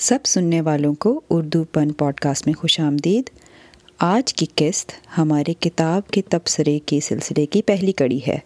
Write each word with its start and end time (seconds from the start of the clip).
سب 0.00 0.18
سننے 0.24 0.60
والوں 0.60 0.94
کو 0.94 1.20
اردو 1.30 1.64
پن 1.64 1.92
پوڈ 1.92 2.14
کاسٹ 2.14 2.46
میں 2.46 2.54
خوش 2.54 2.80
آمدید۔ 2.80 3.30
آج 3.98 4.34
کی 4.34 4.46
قسط 4.54 4.92
ہمارے 5.18 5.54
کتاب 5.54 6.10
کے 6.10 6.22
تبصرے 6.22 6.78
کے 6.86 7.00
سلسلے 7.00 7.46
کی 7.46 7.62
پہلی 7.62 7.92
کڑی 7.92 8.20
ہے۔ 8.28 8.38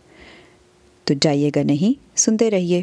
تو 1.04 1.14
جائیے 1.20 1.50
گا 1.56 1.62
نہیں، 1.62 2.18
سنتے 2.18 2.50
رہیے۔ 2.50 2.82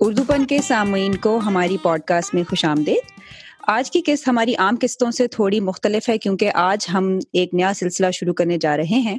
اردو 0.00 0.24
پن 0.24 0.46
کے 0.46 0.62
سامعین 0.62 1.14
کو 1.14 1.38
ہماری 1.38 1.76
پوڈ 1.82 2.00
کاسٹ 2.00 2.34
میں 2.34 2.42
خوش 2.44 2.64
آمدید۔ 2.64 3.16
آج 3.66 3.90
کی 3.90 4.00
قسط 4.06 4.28
ہماری 4.28 4.54
عام 4.56 4.76
قسطوں 4.80 5.10
سے 5.10 5.26
تھوڑی 5.28 5.58
مختلف 5.60 6.08
ہے 6.08 6.16
کیونکہ 6.18 6.50
آج 6.54 6.86
ہم 6.92 7.08
ایک 7.32 7.54
نیا 7.54 7.72
سلسلہ 7.76 8.10
شروع 8.14 8.34
کرنے 8.34 8.58
جا 8.58 8.76
رہے 8.76 8.98
ہیں۔ 9.00 9.16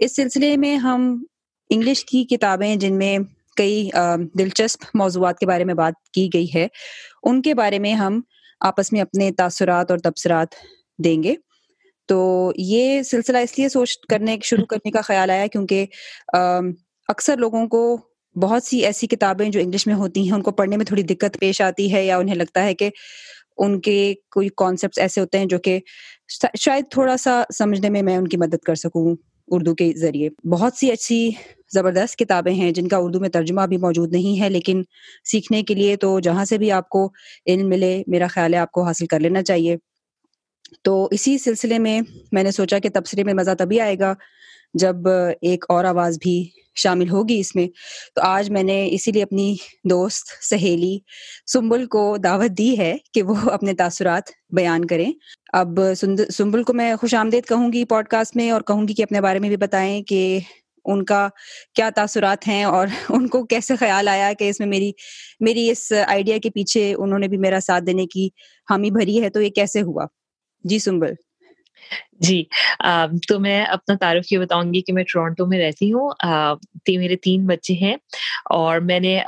اس 0.00 0.14
سلسلے 0.16 0.56
میں 0.56 0.76
ہم 0.76 1.02
انگلش 1.70 2.04
کی 2.04 2.24
کتابیں 2.24 2.74
جن 2.76 2.98
میں 2.98 3.18
کئی 3.56 3.88
دلچسپ 4.34 4.84
موضوعات 4.94 5.38
کے 5.38 5.46
بارے 5.46 5.64
میں 5.64 5.74
بات 5.74 5.94
کی 6.14 6.28
گئی 6.34 6.46
ہے، 6.54 6.66
ان 7.22 7.42
کے 7.42 7.54
بارے 7.54 7.78
میں 7.78 7.92
ہم 7.94 8.20
آپس 8.60 8.92
میں 8.92 9.00
اپنے 9.00 9.30
تاثرات 9.32 9.90
اور 9.90 9.98
تبصرات 9.98 10.54
دیں 10.98 11.22
گے۔ 11.22 11.34
تو 12.08 12.52
یہ 12.56 13.02
سلسلہ 13.02 13.38
اس 13.38 13.58
لیے 13.58 13.68
سوچ 13.68 13.98
کرنے، 14.10 14.36
شروع 14.44 14.64
کرنے 14.64 14.90
کا 14.90 15.00
خیال 15.00 15.30
آیا 15.30 15.46
کیونکہ 15.46 15.86
اکثر 17.08 17.36
لوگوں 17.36 17.66
کو 17.68 17.82
بہت 18.36 18.64
سی 18.64 18.78
ایسی 18.84 19.06
کتابیں 19.06 19.48
جو 19.48 19.60
انگلش 19.60 19.86
میں 19.86 19.94
ہوتی 19.94 20.24
ہیں، 20.24 20.32
ان 20.32 20.42
کو 20.42 20.50
پڑھنے 20.50 20.76
میں 20.76 20.86
تھوڑی 20.86 21.02
دقت 21.02 21.38
پیش 21.40 21.60
آتی 21.60 21.92
ہے 21.92 22.04
یا 22.06 22.16
انہیں 22.18 22.34
لگتا 22.34 22.64
ہے 22.64 22.74
کہ 22.74 22.90
ان 23.62 23.80
کے 23.80 24.14
کوئی 24.30 24.48
کانسیپٹ 24.56 24.98
ایسے 24.98 25.20
ہوتے 25.20 25.38
ہیں 25.38 25.46
جو 25.46 25.58
کہ 25.58 25.78
شاید 26.58 26.84
تھوڑا 26.90 27.16
سا 27.16 27.42
سمجھنے 27.58 27.90
میں 27.90 28.02
میں 28.02 28.16
ان 28.16 28.28
کی 28.28 28.36
مدد 28.36 28.64
کر 28.66 28.74
سکوں 28.74 29.16
اردو 29.48 29.74
کے 29.74 29.92
ذریعے۔ 29.96 30.48
بہت 30.48 30.72
سی 30.76 30.90
اچھی 30.92 31.30
زبردست 31.74 32.18
کتابیں 32.18 32.52
ہیں 32.52 32.70
جن 32.70 32.88
کا 32.88 32.96
اردو 32.96 33.20
میں 33.20 33.28
ترجمہ 33.28 33.66
بھی 33.68 33.76
موجود 33.76 34.12
نہیں 34.12 34.40
ہے، 34.40 34.48
لیکن 34.48 34.82
سیکھنے 35.24 35.62
کے 35.62 35.74
لیے 35.74 35.96
تو 35.96 36.20
جہاں 36.20 36.44
سے 36.44 36.58
بھی 36.58 36.70
آپ 36.72 36.88
کو 36.88 37.10
علم 37.46 37.68
ملے، 37.68 38.02
میرا 38.06 38.26
خیال 38.26 38.54
ہے 38.54 38.58
آپ 38.58 38.70
کو 38.70 38.82
حاصل 38.82 39.06
کر 39.06 39.20
لینا 39.20 39.42
چاہیے۔ 39.42 39.76
تو 40.84 41.08
اسی 41.10 41.38
سلسلے 41.38 41.78
میں 41.78 42.00
میں 42.32 42.42
نے 42.42 42.50
سوچا 42.50 42.78
کہ 42.78 42.88
تبصرے 42.94 43.24
میں 43.24 43.34
مزہ 43.34 43.50
تبھی 43.58 43.80
آئے 43.80 43.98
گا 43.98 44.14
جب 44.74 45.08
ایک 45.42 45.64
اور 45.68 45.84
آواز 45.84 46.18
بھی 46.18 46.42
شامل 46.76 47.08
ہوگی 47.08 47.38
اس 47.40 47.54
میں، 47.54 47.66
تو 48.14 48.22
آج 48.22 48.50
میں 48.50 48.62
نے 48.62 48.86
اسی 48.90 49.12
لیے 49.12 49.22
اپنی 49.22 49.54
دوست 49.84 50.30
سہیلی 50.44 50.96
سنبل 51.46 51.86
کو 51.86 52.16
دعوت 52.24 52.56
دی 52.58 52.76
ہے 52.78 52.96
کہ 53.14 53.22
وہ 53.22 53.34
اپنے 53.50 53.74
تاثرات 53.74 54.30
بیان 54.50 54.84
کریں۔ 54.84 55.10
اب 55.52 55.80
سنبل 56.30 56.62
کو 56.62 56.74
میں 56.74 56.94
خوش 56.96 57.14
آمدید 57.14 57.44
کہوں 57.44 57.72
گی 57.72 57.84
پوڈ 57.84 58.08
کاسٹ 58.08 58.36
میں 58.36 58.50
اور 58.50 58.60
کہوں 58.62 58.88
گی 58.88 58.94
کہ 58.94 59.02
اپنے 59.02 59.20
بارے 59.20 59.38
میں 59.38 59.48
بھی 59.48 59.56
بتائیں 59.56 60.02
کہ 60.02 60.38
ان 60.84 61.04
کا 61.04 61.28
کیا 61.74 61.88
تاثرات 61.94 62.48
ہیں 62.48 62.62
اور 62.64 62.86
ان 63.10 63.28
کو 63.28 63.44
کیسے 63.46 63.76
خیال 63.76 64.08
آیا 64.08 64.32
کہ 64.32 64.48
اس 64.48 64.60
میں 64.60 64.68
میری 64.68 64.90
میری 65.40 65.68
اس 65.70 65.92
آئیڈیا 66.06 66.38
کے 66.38 66.50
پیچھے 66.50 66.92
انہوں 66.94 67.18
نے 67.18 67.28
بھی 67.28 67.36
میرا 67.38 67.60
ساتھ 67.60 67.84
دینے 67.84 68.06
کی 68.06 68.28
حامی 68.68 68.90
بھری 68.90 69.22
ہے، 69.22 69.30
تو 69.30 69.42
یہ 69.42 69.50
کیسے 69.50 69.82
ہوا؟ 69.82 70.06
جی 70.64 70.78
سنبل۔ 70.78 71.12
جی 72.20 72.44
تو 73.28 73.38
میں 73.40 73.64
اپنا 73.64 73.94
تعارف 73.96 74.32
یہ 74.32 74.38
بتاؤں 74.38 74.74
گی 74.74 74.80
کہ 74.80 74.92
میں 74.92 75.04
ٹورانٹو 75.12 75.46
میں 75.46 75.58
رہتی 75.58 75.92
ہوں۔ 75.92 76.10
میرے 76.88 77.16
تین 77.16 77.46
بچے 77.46 77.74
ہیں 77.74 77.96
اور 78.50 78.78
میں 78.80 79.00
نے 79.00 79.20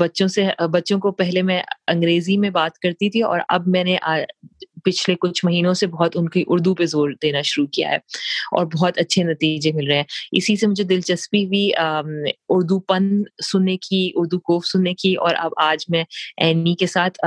بچوں 0.00 0.28
سے، 0.28 0.46
بچوں 0.72 0.98
کو 0.98 1.12
پہلے 1.12 1.42
میں 1.42 1.62
انگریزی 1.88 2.36
میں 2.36 2.50
بات 2.50 2.78
کرتی 2.78 3.10
تھی 3.10 3.22
اور 3.22 3.40
اب 3.48 3.62
میں 3.66 3.84
نے 3.84 3.96
پچھلے 4.84 5.14
کچھ 5.20 5.44
مہینوں 5.44 5.74
سے 5.74 5.86
بہت 5.86 6.16
ان 6.16 6.28
کی 6.28 6.44
اردو 6.46 6.74
پہ 6.74 6.84
زور 6.86 7.10
دینا 7.22 7.42
شروع 7.44 7.66
کیا 7.66 7.90
ہے 7.90 7.96
اور 8.56 8.66
بہت 8.74 8.98
اچھے 8.98 9.22
نتیجے 9.22 9.72
مل 9.72 9.86
رہے 9.86 9.96
ہیں۔ 9.96 10.04
اسی 10.32 10.56
سے 10.56 10.66
مجھے 10.66 10.84
دلچسپی 10.84 11.44
بھی 11.46 11.68
اردو 12.48 12.78
پن 12.80 13.08
سننے 13.44 13.76
کی، 13.78 14.10
اردو 14.14 14.38
کوف 14.40 14.66
سننے 14.66 14.94
کی 14.94 15.14
اور 15.16 15.34
اب 15.38 15.52
آج 15.62 15.84
میں 15.88 16.04
اینی 16.36 16.74
کے 16.74 16.86
ساتھ 16.86 17.18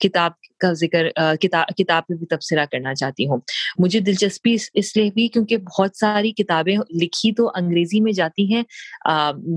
کتاب 0.00 0.32
کا 0.60 0.72
ذکر 0.72 1.08
کتاب 1.40 2.06
پہ 2.08 2.14
بھی 2.14 2.26
تبصرہ 2.26 2.64
کرنا 2.72 2.94
چاہتی 2.94 3.26
ہوں۔ 3.26 3.38
مجھے 3.78 4.00
دلچسپی 4.00 4.56
اس 4.74 4.96
لیے 4.96 5.10
بھی 5.14 5.26
کیونکہ 5.28 5.56
بہت 5.56 5.96
ساری 5.96 6.32
کتابیں 6.32 6.76
لکھی 7.02 7.32
تو 7.32 7.50
انگریزی 7.54 8.00
میں 8.00 8.12
جاتی 8.12 8.52
ہیں 8.54 8.62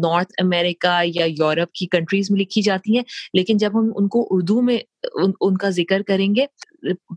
نارتھ 0.04 0.34
امریکہ 0.38 1.00
یا 1.06 1.26
یورپ 1.28 1.72
کی 1.72 1.88
کنٹریز 1.88 2.32
میں 2.32 2.40
لکھی 2.40 2.62
جاتی 2.62 2.96
ہیں، 2.96 3.04
لیکن 3.34 3.58
جب 3.58 3.80
ہم 3.80 3.92
ان 3.96 4.08
کو 4.08 4.28
اردو 4.32 4.62
میں 4.62 4.78
ان 5.42 5.58
کا 5.58 5.70
ذکر 5.70 6.02
کریں 6.02 6.28
گے 6.36 6.46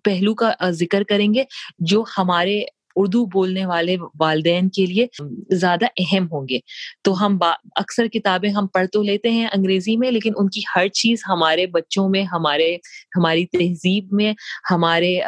پہلو 0.04 0.34
کا 0.34 0.52
ذکر 0.70 1.02
کریں 1.02 1.34
گے 1.34 1.44
جو 1.78 2.04
ہمارے 2.18 2.62
اردو 2.96 3.26
بولنے 3.26 3.66
والے 3.66 3.96
والدین 4.20 4.68
کے 4.68 4.86
لیے 4.86 5.06
زیادہ 5.50 5.84
اہم 5.84 6.26
ہوں 6.32 6.46
گے۔ 6.48 6.58
تو 7.04 7.26
ہم 7.26 7.38
اکثر 7.76 8.06
کتابیں 8.08 8.50
ہم 8.50 8.66
پڑھ 8.66 8.86
تو 8.86 9.02
لیتے 9.02 9.30
ہیں 9.30 9.46
انگریزی 9.46 9.96
میں، 9.96 10.10
لیکن 10.10 10.32
ان 10.36 10.48
کی 10.48 10.60
ہر 10.76 10.88
چیز 10.88 11.22
ہمارے 11.28 11.66
بچوں 11.66 12.08
میں، 12.08 12.22
ہمارے، 12.22 12.74
ہماری 13.16 13.46
تہذیب 13.46 14.12
میں، 14.12 14.32
ہمارے 14.70 15.20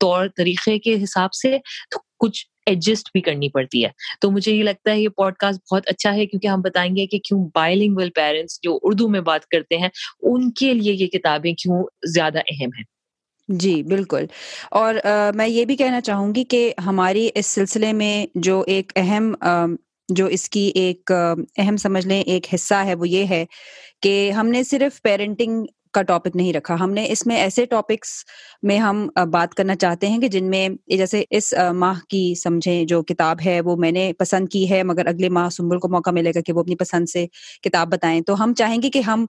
طور 0.00 0.28
طریقے 0.36 0.78
کے 0.78 0.94
حساب 1.04 1.32
سے 1.32 1.58
تو 1.90 1.98
کچھ 2.18 2.46
ایڈجسٹ 2.66 3.08
بھی 3.12 3.20
کرنی 3.20 3.48
پڑتی 3.48 3.84
ہے۔ 3.84 3.88
تو 4.20 4.30
مجھے 4.30 4.52
یہ 4.52 4.62
لگتا 4.62 4.90
ہے 4.90 5.00
یہ 5.00 5.08
پوڈ 5.08 5.34
کاسٹ 5.34 5.60
بہت 5.72 5.82
اچھا 5.86 6.14
ہے، 6.14 6.26
کیونکہ 6.26 6.46
ہم 6.46 6.60
بتائیں 6.60 6.96
گے 6.96 7.06
کہ 7.06 7.18
کیوں 7.18 7.48
بائلنگ 7.54 7.96
پیرنٹس 8.14 8.58
جو 8.62 8.78
اردو 8.82 9.08
میں 9.08 9.20
بات 9.20 9.46
کرتے 9.46 9.76
ہیں، 9.76 9.88
ان 10.22 10.50
کے 10.50 10.74
لیے 10.74 10.92
یہ 10.92 11.06
کتابیں 11.06 11.52
کیوں 11.54 11.82
زیادہ 12.14 12.38
اہم 12.38 12.70
ہیں؟ 12.78 12.95
جی 13.48 13.82
بالکل۔ 13.82 14.24
اور 14.72 14.94
میں 15.34 15.46
یہ 15.48 15.64
بھی 15.64 15.76
کہنا 15.76 16.00
چاہوں 16.00 16.34
گی 16.34 16.44
کہ 16.44 16.72
ہماری 16.86 17.28
اس 17.34 17.46
سلسلے 17.46 17.92
میں 17.92 18.14
جو 18.36 18.62
ایک 18.66 18.92
اہم 18.96 19.34
جو 20.08 20.26
اس 20.26 20.48
کی 20.50 20.70
ایک 20.74 21.12
اہم 21.58 21.76
سمجھ 21.76 22.06
لیں، 22.06 22.20
ایک 22.22 22.46
حصہ 22.54 22.74
ہے 22.84 22.94
وہ 22.94 23.08
یہ 23.08 23.24
ہے 23.26 23.44
کہ 24.02 24.12
ہم 24.30 24.48
نے 24.48 24.62
صرف 24.64 25.00
پیرنٹنگ 25.02 25.64
کا 25.96 26.02
ٹاپک 26.02 26.36
نہیں 26.36 26.52
رکھا۔ 26.52 26.74
ہم 26.80 26.90
نے 26.90 27.06
اس 27.10 27.26
میں 27.26 27.36
ایسے 27.36 27.64
ٹاپکس 27.66 28.12
میں 28.62 28.78
ہم 28.78 29.06
بات 29.30 29.54
کرنا 29.54 29.76
چاہتے 29.76 30.08
ہیں 30.08 30.18
کہ 30.18 30.28
جن 30.28 30.50
میں 30.50 30.68
جیسے 30.88 31.22
اس 31.30 31.52
ماہ 31.74 32.00
کی 32.08 32.34
سمجھیں 32.42 32.84
جو 32.84 33.02
کتاب 33.02 33.38
ہے 33.46 33.60
وہ 33.60 33.76
میں 33.76 33.92
نے 33.92 34.10
پسند 34.18 34.48
کی 34.48 34.68
ہے، 34.70 34.82
مگر 34.82 35.06
اگلے 35.06 35.28
ماہ 35.28 35.48
سنبل 35.48 35.78
کو 35.78 35.88
موقع 35.88 36.10
ملے 36.10 36.30
گا 36.34 36.40
کہ 36.46 36.52
وہ 36.52 36.60
اپنی 36.60 36.76
پسند 36.76 37.08
سے 37.08 37.26
کتاب 37.62 37.92
بتائیں۔ 37.92 38.20
تو 38.20 38.42
ہم 38.42 38.52
چاہیں 38.54 38.80
گے 38.82 38.90
کہ 38.90 39.00
ہم 39.00 39.24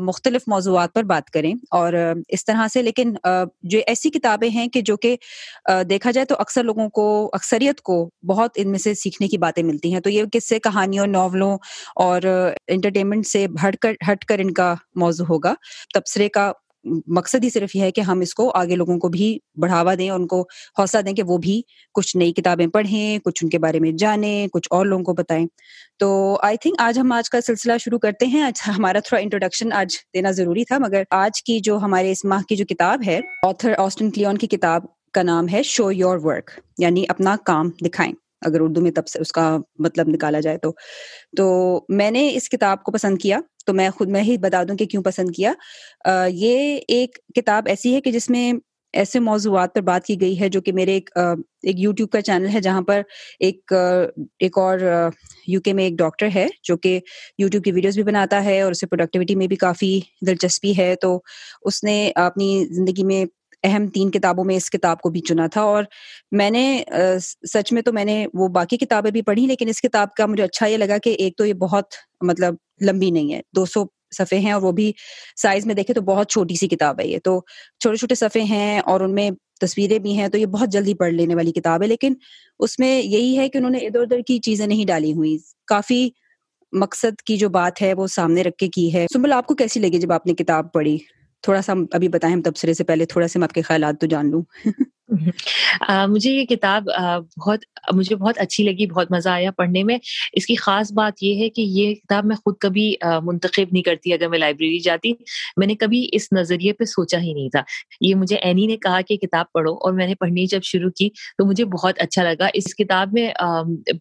مختلف 0.00 0.42
موضوعات 0.46 0.92
پر 0.94 1.02
بات 1.04 1.30
کریں 1.30 1.52
اور 1.70 1.92
اس 2.28 2.44
طرح 2.44 2.66
سے، 2.72 2.82
لیکن 2.82 3.14
جو 3.62 3.78
ایسی 3.86 4.10
کتابیں 4.10 4.48
ہیں 4.48 4.66
کہ 4.68 4.80
جو 4.80 4.96
کہ 4.96 5.16
دیکھا 5.88 6.10
جائے 6.10 6.24
تو 6.24 6.34
اکثر 6.38 6.64
لوگوں 6.64 6.88
کو، 6.90 7.06
اکثریت 7.32 7.80
کو 7.80 7.96
بہت 8.28 8.50
ان 8.56 8.70
میں 8.70 8.78
سے 8.78 8.94
سیکھنے 8.94 9.28
کی 9.28 9.38
باتیں 9.38 9.62
ملتی 9.62 9.92
ہیں۔ 9.92 10.00
تو 10.00 10.10
یہ 10.10 10.24
کس 10.32 10.48
سے 10.48 10.58
کہانیوں، 10.58 11.06
ناولوں 11.06 11.56
اور 11.96 12.22
انٹرٹینمنٹ 12.68 13.26
سے 13.26 13.46
ہٹ 13.64 13.76
کر 13.76 13.92
ہٹ 14.10 14.24
کر 14.24 14.38
ان 14.38 14.52
کا 14.52 14.74
موضوع 14.94 15.26
ہوگا۔ 15.26 15.54
تبصرے 16.04 16.28
کا 16.28 16.52
مقصد 17.06 17.44
ہی 17.44 17.50
صرف 17.50 17.76
یہ 17.76 17.80
ہے 17.80 17.90
کہ 17.90 18.00
ہم 18.00 18.20
اس 18.20 18.34
کو 18.34 18.50
آگے 18.54 18.76
لوگوں 18.76 18.98
کو 18.98 19.08
بھی 19.08 19.38
بڑھاوا 19.60 19.94
دیں 19.98 20.10
ان 20.10 20.26
کو 20.26 20.40
حوصلہ 20.78 21.00
دیں 21.00 21.12
کہ 21.12 21.22
وہ 21.22 21.38
بھی 21.38 21.62
کچھ 21.94 22.16
نئی 22.16 22.32
کتابیں 22.32 22.66
پڑھیں، 22.66 23.18
کچھ 23.18 23.44
ان 23.44 23.50
کے 23.50 23.58
بارے 23.58 23.80
میں 23.80 23.92
جانیں، 23.92 24.46
کچھ 24.48 24.68
اور 24.70 24.86
لوگوں 24.86 25.04
کو 25.04 25.12
بتائیں۔ 25.12 25.46
تو 25.98 26.38
آئی 26.42 26.56
تھنک 26.56 26.74
آج 26.78 26.98
ہم 26.98 27.12
آج 27.12 27.30
کا 27.30 27.40
سلسلہ 27.40 27.72
شروع 27.80 27.98
کرتے 27.98 28.26
ہیں۔ 28.26 28.42
آج 28.42 28.60
ہمارا 28.68 28.98
تھوڑا 28.98 29.22
انٹروڈکشن 29.22 29.72
آج 29.72 29.96
دینا 30.14 30.30
ضروری 30.30 30.64
تھا، 30.64 30.78
مگر 30.78 31.02
آج 31.10 31.42
کی 31.42 31.60
جو 31.60 31.78
ہمارے 31.78 32.10
اس 32.12 32.24
ماہ 32.24 32.42
کی 32.42 32.56
جو 32.56 32.64
کتاب 32.64 33.02
ہے 33.06 33.20
آتھر 33.42 33.72
آسٹن 33.78 34.10
کلیون 34.10 34.38
کی 34.38 34.46
کتاب 34.46 34.82
کا 35.12 35.22
نام 35.22 35.46
ہے 35.52 35.62
شو 35.62 35.92
یور 35.92 36.18
ورک 36.22 36.50
یعنی 36.78 37.04
اپنا 37.08 37.36
کام 37.44 37.70
دکھائیں۔ 37.84 38.12
اگر 38.46 38.60
اردو 38.60 38.80
میں 38.80 38.90
تب 38.90 39.06
سے 39.06 39.18
اس 39.18 39.32
کا 39.32 39.56
مطلب 39.78 40.08
نکالا 40.08 40.40
جائے 40.40 40.58
تو۔ 40.58 40.72
تو 41.36 41.80
میں 41.88 42.10
نے 42.10 42.32
اس 42.34 42.48
کتاب 42.48 42.82
کو 42.82 42.92
پسند 42.92 43.18
کیا۔ 43.18 43.38
تو 43.66 43.74
میں 43.74 43.90
خود 43.90 44.08
میں 44.08 44.22
ہی 44.22 44.36
بتا 44.38 44.62
دوں 44.62 44.76
کہ 44.76 44.86
کیوں 44.86 45.02
پسند 45.02 45.30
کیا۔ 45.30 45.52
یہ 46.28 46.78
ایک 46.88 47.18
کتاب 47.34 47.68
ایسی 47.68 47.94
ہے 47.94 48.00
کہ 48.00 48.12
جس 48.12 48.30
میں 48.30 48.52
ایسے 48.94 49.20
موضوعات 49.20 49.74
پر 49.74 49.80
بات 49.80 50.04
کی 50.04 50.20
گئی 50.20 50.40
ہے 50.40 50.48
جو 50.48 50.60
کہ 50.60 50.72
میرے 50.72 50.92
ایک 50.94 51.10
ایک 51.16 51.80
یوٹیوب 51.80 52.10
کا 52.10 52.20
چینل 52.20 52.48
ہے 52.48 52.60
جہاں 52.60 52.82
پر 52.82 53.02
ایک 53.40 53.72
ایک 54.38 54.58
اور 54.58 54.78
یو 55.46 55.60
کے 55.60 55.72
میں 55.72 55.84
ایک 55.84 55.94
ڈاکٹر 55.98 56.28
ہے 56.34 56.46
جو 56.62 56.76
کہ 56.76 56.98
یوٹیوب 57.38 57.64
کی 57.64 57.72
ویڈیوز 57.72 57.94
بھی 57.94 58.02
بناتا 58.02 58.44
ہے 58.44 58.60
اور 58.60 58.70
اسے 58.70 58.86
پروڈکٹیوٹی 58.86 59.34
میں 59.34 59.46
بھی 59.46 59.56
کافی 59.56 59.98
دلچسپی 60.26 60.78
ہے۔ 60.78 60.94
تو 60.96 61.18
اس 61.62 61.82
نے 61.84 62.12
اپنی 62.14 62.64
زندگی 62.70 63.04
میں 63.04 63.24
اہم 63.64 63.86
تین 63.88 64.10
کتابوں 64.10 64.44
میں 64.44 64.56
اس 64.56 64.70
کتاب 64.70 65.00
کو 65.00 65.10
بھی 65.10 65.20
چنا 65.20 65.46
تھا 65.46 65.62
اور 65.62 65.84
میں 66.32 66.50
نے 66.50 66.82
سچ 67.44 67.72
میں 67.72 67.82
تو 67.82 67.92
میں 67.92 68.04
نے 68.04 68.26
وہ 68.34 68.48
باقی 68.50 68.76
کتابیں 68.76 69.10
بھی 69.10 69.22
پڑھی، 69.22 69.46
لیکن 69.46 69.68
اس 69.68 69.80
کتاب 69.80 70.12
کا 70.14 70.26
مجھے 70.26 70.42
اچھا 70.44 70.66
یہ 70.66 70.76
لگا 70.76 70.98
کہ 70.98 71.14
ایک 71.18 71.36
تو 71.38 71.46
یہ 71.46 71.52
بہت 71.60 71.94
مطلب 72.22 72.54
لمبی 72.82 73.10
نہیں 73.10 73.32
ہے، 73.34 73.40
دو 73.56 73.64
سو 73.66 73.84
صفحے 74.16 74.38
ہیں 74.38 74.52
اور 74.52 74.62
وہ 74.62 74.72
بھی 74.72 74.92
سائز 75.42 75.66
میں 75.66 75.74
دیکھے 75.74 75.94
تو 75.94 76.00
بہت 76.02 76.30
چھوٹی 76.30 76.54
سی 76.56 76.68
کتاب 76.68 77.00
ہے 77.00 77.06
یہ، 77.06 77.18
تو 77.24 77.40
چھوٹے 77.80 77.96
چھوٹے 77.96 78.14
صفحے 78.14 78.42
ہیں 78.44 78.78
اور 78.80 79.00
ان 79.00 79.14
میں 79.14 79.30
تصویریں 79.60 79.98
بھی 79.98 80.16
ہیں 80.18 80.28
تو 80.28 80.38
یہ 80.38 80.46
بہت 80.46 80.72
جلدی 80.72 80.94
پڑھ 80.94 81.12
لینے 81.12 81.34
والی 81.34 81.52
کتاب 81.52 81.82
ہے، 81.82 81.86
لیکن 81.86 82.14
اس 82.60 82.78
میں 82.78 83.00
یہی 83.02 83.36
ہے 83.38 83.48
کہ 83.48 83.58
انہوں 83.58 83.70
نے 83.70 83.78
ادھر 83.78 84.00
ادھر 84.00 84.20
کی 84.26 84.38
چیزیں 84.38 84.66
نہیں 84.66 84.84
ڈالی 84.86 85.12
ہوئی۔ 85.12 85.36
کافی 85.68 86.08
مقصد 86.72 87.20
کی 87.22 87.36
جو 87.36 87.48
بات 87.48 87.82
ہے 87.82 87.92
وہ 87.94 88.06
سامنے 88.06 88.42
رکھ 88.42 88.56
کے 88.56 88.68
کی 88.68 88.92
ہے۔ 88.94 89.06
سمبل 89.12 89.32
آپ 89.32 89.46
کو 89.46 89.54
کیسی 89.54 89.80
لگی 89.80 89.98
جب 89.98 90.12
آپ 90.12 90.26
نے 90.26 90.34
کتاب 90.34 90.72
پڑھی؟ 90.72 90.96
تھوڑا 91.44 91.62
سا 91.62 91.72
ابھی 91.92 92.08
بتائیں 92.08 92.34
ہم 92.36 92.42
تبصرے 92.42 92.74
سے 92.74 92.84
پہلے 92.84 93.06
تھوڑا 93.06 93.28
سا 93.28 93.38
میں 93.38 93.46
آپ 93.46 93.54
کے 93.54 93.62
خیالات 93.62 94.00
تو 94.00 94.06
جان 94.06 94.30
لوں۔ 94.30 94.42
مجھے 95.08 96.30
یہ 96.30 96.44
کتاب 96.46 96.88
بہت، 97.36 97.64
مجھے 97.92 98.16
بہت 98.16 98.38
اچھی 98.38 98.64
لگی، 98.64 98.86
بہت 98.86 99.10
مزہ 99.12 99.28
آیا 99.28 99.50
پڑھنے 99.50 99.82
میں۔ 99.84 99.96
اس 100.32 100.46
کی 100.46 100.54
خاص 100.54 100.92
بات 100.92 101.22
یہ 101.22 101.42
ہے 101.42 101.48
کہ 101.50 101.60
یہ 101.60 101.94
کتاب 101.94 102.24
میں 102.24 102.36
خود 102.36 102.54
کبھی 102.60 102.94
منتخب 103.24 103.72
نہیں 103.72 103.82
کرتی 103.82 104.12
اگر 104.12 104.28
میں 104.28 104.38
لائبریری 104.38 104.78
جاتی۔ 104.78 105.12
میں 105.56 105.66
نے 105.66 105.74
کبھی 105.74 106.08
اس 106.12 106.28
نظریے 106.32 106.72
پہ 106.72 106.84
سوچا 106.84 107.20
ہی 107.20 107.32
نہیں 107.32 107.48
تھا۔ 107.48 107.62
یہ 108.00 108.14
مجھے 108.14 108.36
اینی 108.36 108.66
نے 108.66 108.76
کہا 108.76 109.00
کہ 109.00 109.16
کتاب 109.16 109.52
پڑھو، 109.52 109.74
اور 109.74 109.92
میں 109.92 110.06
نے 110.06 110.14
پڑھنی 110.14 110.46
جب 110.46 110.62
شروع 110.64 110.90
کی 110.90 111.08
تو 111.38 111.46
مجھے 111.46 111.64
بہت 111.74 112.00
اچھا 112.00 112.22
لگا۔ 112.22 112.48
اس 112.54 112.74
کتاب 112.74 113.12
میں 113.12 113.28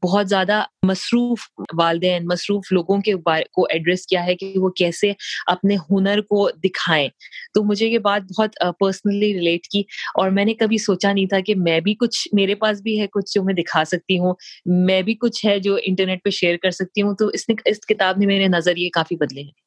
بہت 0.03 0.29
زیادہ 0.29 0.63
مصروف 0.88 1.50
والدین، 1.77 2.25
مصروف 2.27 2.71
لوگوں 2.71 3.00
کے 3.01 3.13
کو 3.53 3.65
ایڈریس 3.65 4.05
کیا 4.07 4.25
ہے 4.25 4.35
کہ 4.35 4.53
وہ 4.55 4.69
کیسے 4.69 5.11
اپنے 5.47 5.75
ہنر 5.89 6.21
کو 6.21 6.50
دکھائیں۔ 6.63 7.07
تو 7.53 7.63
مجھے 7.63 7.88
یہ 7.88 8.00
بات 8.00 8.31
بہت 8.31 8.55
پرسنلی 8.79 9.33
ریلیٹ 9.33 9.67
کی، 9.67 9.83
اور 10.15 10.29
میں 10.29 10.45
نے 10.45 10.53
کبھی 10.53 10.77
سوچا 10.77 10.91
سوچا 10.93 11.13
نہیں 11.13 11.25
تھا 11.25 11.39
کہ 11.39 11.55
میں 11.55 11.79
بھی 11.79 11.95
کچھ 11.95 12.27
میرے 12.33 12.55
پاس 12.55 12.81
بھی 12.81 12.99
ہے 13.01 13.07
کچھ 13.07 13.33
جو 13.35 13.43
میں 13.43 13.53
دکھا 13.53 13.83
سکتی 13.85 14.19
ہوں، 14.19 14.33
میں 14.65 15.01
بھی 15.01 15.15
کچھ 15.15 15.45
ہے 15.45 15.59
جو 15.59 15.77
انٹرنیٹ 15.83 16.23
پہ 16.23 16.29
شیئر 16.29 16.57
کر 16.57 16.71
سکتی 16.71 17.01
ہوں، 17.01 17.15
تو 17.15 17.27
اس 17.27 17.49
نے، 17.49 17.55
اس 17.65 17.85
کتاب 17.85 18.17
نے 18.17 18.25
میرے 18.25 18.47
نظریے 18.47 18.89
کافی 18.89 19.15
بدلے 19.15 19.41
ہیں۔ 19.41 19.61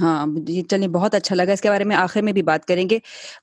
ہاں 0.00 0.26
یہ 0.48 0.62
چلیں، 0.62 0.88
بہت 0.88 1.14
اچھا 1.14 1.36
لگا۔ 1.36 1.52
اس 1.52 1.60
کے 1.60 1.68
بارے 1.70 1.84
میں 1.84 1.96
آخر 1.96 2.22
میں 2.22 2.32
بھی 2.32 2.42
بات 2.42 2.64
کریں 2.66 2.90
گے۔ 2.90 2.98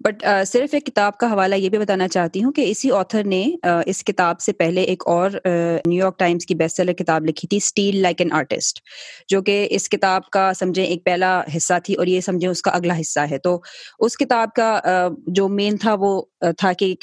بٹ 0.05 0.23
صرف 0.47 0.73
ایک 0.73 0.85
کتاب 0.85 1.17
کا 1.17 1.31
حوالہ 1.33 1.55
یہ 1.55 1.69
بھی 1.69 1.77
بتانا 1.77 2.07
چاہتی 2.07 2.43
ہوں 2.43 2.51
کہ 2.51 2.69
اسی 2.69 2.91
آتھر 2.91 3.23
نے 3.23 3.55
اس 3.85 4.03
کتاب 4.03 4.39
سے 4.41 4.53
پہلے 4.53 4.81
ایک 4.81 5.03
اور 5.05 5.31
نیو 5.85 5.99
یارک 5.99 6.19
ٹائمس 6.19 6.45
کی 6.45 6.55
بیسٹ 6.55 6.77
سیلر 6.77 6.93
کتاب 6.93 7.25
لکھی 7.25 7.47
تھی 7.47 7.57
اسٹیل 7.57 8.01
لائک 8.01 8.21
این 8.21 8.31
آرٹسٹ 8.31 8.79
جو 9.29 9.41
کہ 9.41 9.67
اس 9.71 9.89
کتاب 9.89 10.29
کا 10.29 10.51
سمجھیں 10.59 10.85
ایک 10.85 11.05
پہلا 11.05 11.41
حصہ 11.57 11.79
تھی 11.83 11.93
اور 11.93 12.07
یہ 12.07 12.21
سمجھیں 12.21 12.49
اس 12.49 12.61
کا 12.61 12.71
اگلا 12.71 12.99
حصہ 12.99 13.19
ہے۔ 13.31 13.37
تو 13.37 13.59
اس 13.99 14.17
کتاب 14.17 14.53
کا 14.55 15.07
جو 15.27 15.47
مین 15.49 15.77
تھا 15.77 15.95
وہ 15.99 16.21
تھا 16.57 16.71
کہ 16.73 16.93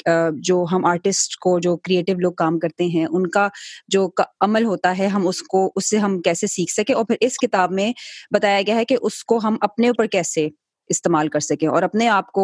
جو 0.41 0.63
ہم 0.71 0.85
آرٹسٹ 0.85 1.35
کو، 1.35 1.57
جو 1.59 1.75
کریٹو 1.77 2.19
لوگ 2.19 2.33
کام 2.33 2.59
کرتے 2.59 2.85
ہیں، 2.85 3.05
ان 3.05 3.27
کا 3.29 3.47
جو 3.87 4.07
عمل 4.41 4.65
ہوتا 4.65 4.97
ہے، 4.97 5.07
ہم 5.07 5.27
اس 5.27 5.41
کو، 5.43 5.71
اس 5.75 5.89
سے 5.89 5.97
ہم 5.97 6.19
کیسے 6.21 6.47
سیکھ 6.47 6.73
سکیں 6.73 6.95
اور 6.95 7.05
پھر 7.05 7.15
اس 7.21 7.37
کتاب 7.37 7.71
میں 7.71 7.91
بتایا 8.33 8.61
گیا 8.67 8.75
ہے 8.75 8.85
کہ 8.85 8.97
اس 9.01 9.23
کو 9.23 9.39
ہم 9.43 9.57
اپنے 9.61 9.87
اوپر 9.87 10.05
کیسے 10.07 10.47
استعمال 10.89 11.27
کر 11.27 11.39
سکیں 11.39 11.67
اور 11.67 11.83
اپنے 11.83 12.07
آپ 12.09 12.31
کو 12.31 12.43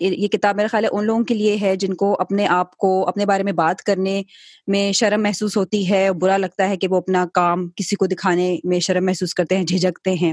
یہ 0.00 0.28
کتاب 0.28 0.56
میرا 0.56 0.68
خیال 0.70 0.84
ہے 0.84 0.88
ان 0.92 1.04
لوگوں 1.06 1.24
کے 1.24 1.34
لیے 1.34 1.56
ہے 1.60 1.74
جن 1.76 1.94
کو 1.94 2.14
اپنے 2.20 2.46
آپ 2.50 2.76
کو، 2.76 2.88
اپنے 3.08 3.26
بارے 3.26 3.42
میں 3.42 3.52
بات 3.52 3.82
کرنے 3.82 4.22
میں 4.68 4.90
شرم 4.92 5.22
محسوس 5.22 5.56
ہوتی 5.56 5.88
ہے، 5.90 6.10
برا 6.20 6.36
لگتا 6.36 6.68
ہے 6.68 6.76
کہ 6.76 6.88
وہ 6.90 6.96
اپنا 6.96 7.24
کام 7.34 7.68
کسی 7.76 7.96
کو 7.96 8.06
دکھانے 8.06 8.56
میں 8.64 8.80
شرم 8.80 9.04
محسوس 9.06 9.34
کرتے 9.34 9.56
ہیں، 9.56 9.64
جھجکتے 9.64 10.14
ہیں۔ 10.14 10.32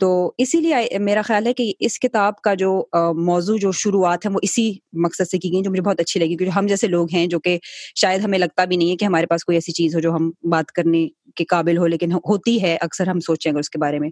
تو 0.00 0.32
اسی 0.38 0.60
لیے 0.60 0.98
میرا 0.98 1.22
خیال 1.22 1.46
ہے 1.46 1.52
کہ 1.54 1.72
اس 1.80 1.98
کتاب 2.00 2.40
کا 2.40 2.54
جو 2.54 2.70
موضوع 3.16 3.56
جو 3.60 3.72
شروعات 3.72 4.26
ہے 4.26 4.30
وہ 4.30 4.40
اسی 4.42 4.72
مقصد 5.04 5.30
سے 5.30 5.38
کی 5.38 5.52
گئی 5.52 5.62
جو 5.62 5.70
مجھے 5.70 5.82
بہت 5.82 6.00
اچھی 6.00 6.20
لگی، 6.20 6.36
کیونکہ 6.36 6.58
ہم 6.58 6.66
جیسے 6.66 6.86
لوگ 6.86 7.06
ہیں 7.12 7.26
جو 7.26 7.40
کہ 7.40 7.58
شاید 7.94 8.24
ہمیں 8.24 8.38
لگتا 8.38 8.64
بھی 8.64 8.76
نہیں 8.76 8.90
ہے 8.90 8.96
کہ 8.96 9.04
ہمارے 9.04 9.26
پاس 9.26 9.44
کوئی 9.44 9.56
ایسی 9.56 9.72
چیز 9.72 9.94
ہو 9.94 10.00
جو 10.00 10.14
ہم 10.14 10.30
بات 10.50 10.72
کرنے 10.72 11.06
کے 11.36 11.44
قابل 11.44 11.78
ہو، 11.78 11.86
لیکن 11.86 12.12
ہوتی 12.12 12.60
ہے، 12.62 12.76
اکثر 12.80 13.06
ہم 13.06 13.20
سوچیں 13.20 13.52
گے 13.52 13.58
اس 13.58 13.70
کے 13.70 13.78
بارے 13.78 13.98
میں۔ 13.98 14.10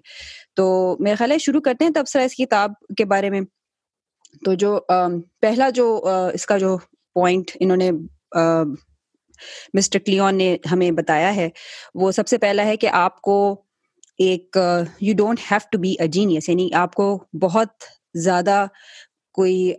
تو 0.56 0.96
میرا 1.00 1.14
خیال 1.18 1.32
ہے 1.32 1.38
شروع 1.38 1.60
کرتے 1.60 1.84
ہیں 1.84 1.92
تب 1.92 2.04
سر 2.08 2.20
اس 2.20 2.34
کتاب 2.34 2.72
کے 2.96 3.04
بارے 3.04 3.30
میں۔ 3.30 3.40
تو 4.44 4.54
جو 4.54 4.78
پہلا 5.40 5.70
جو 5.70 5.86
اس 6.34 6.46
کا 6.46 6.58
جو 6.58 6.76
پوائنٹ 7.16 7.50
انہوں 7.60 7.76
نے 7.76 7.90
مسٹر 9.74 9.98
کلیون 9.98 10.34
نے 10.34 10.56
ہمیں 10.72 10.90
بتایا 10.90 11.34
ہے، 11.36 11.48
وہ 11.94 12.10
سب 12.12 12.28
سے 12.28 12.38
پہلا 12.38 12.64
ہے 12.66 12.76
کہ 12.76 12.88
آپ 12.92 13.20
کو 13.20 13.63
ایک 14.19 14.56
you 15.00 15.14
don't 15.14 15.40
have 15.50 15.58
to 15.72 15.78
be 15.78 15.94
a 15.99 16.06
genius 16.06 16.49
یعنی 16.49 16.69
آپ 16.75 16.94
کو 16.94 17.25
بہت 17.40 17.69
زیادہ 18.14 18.66
کوئی 19.34 19.72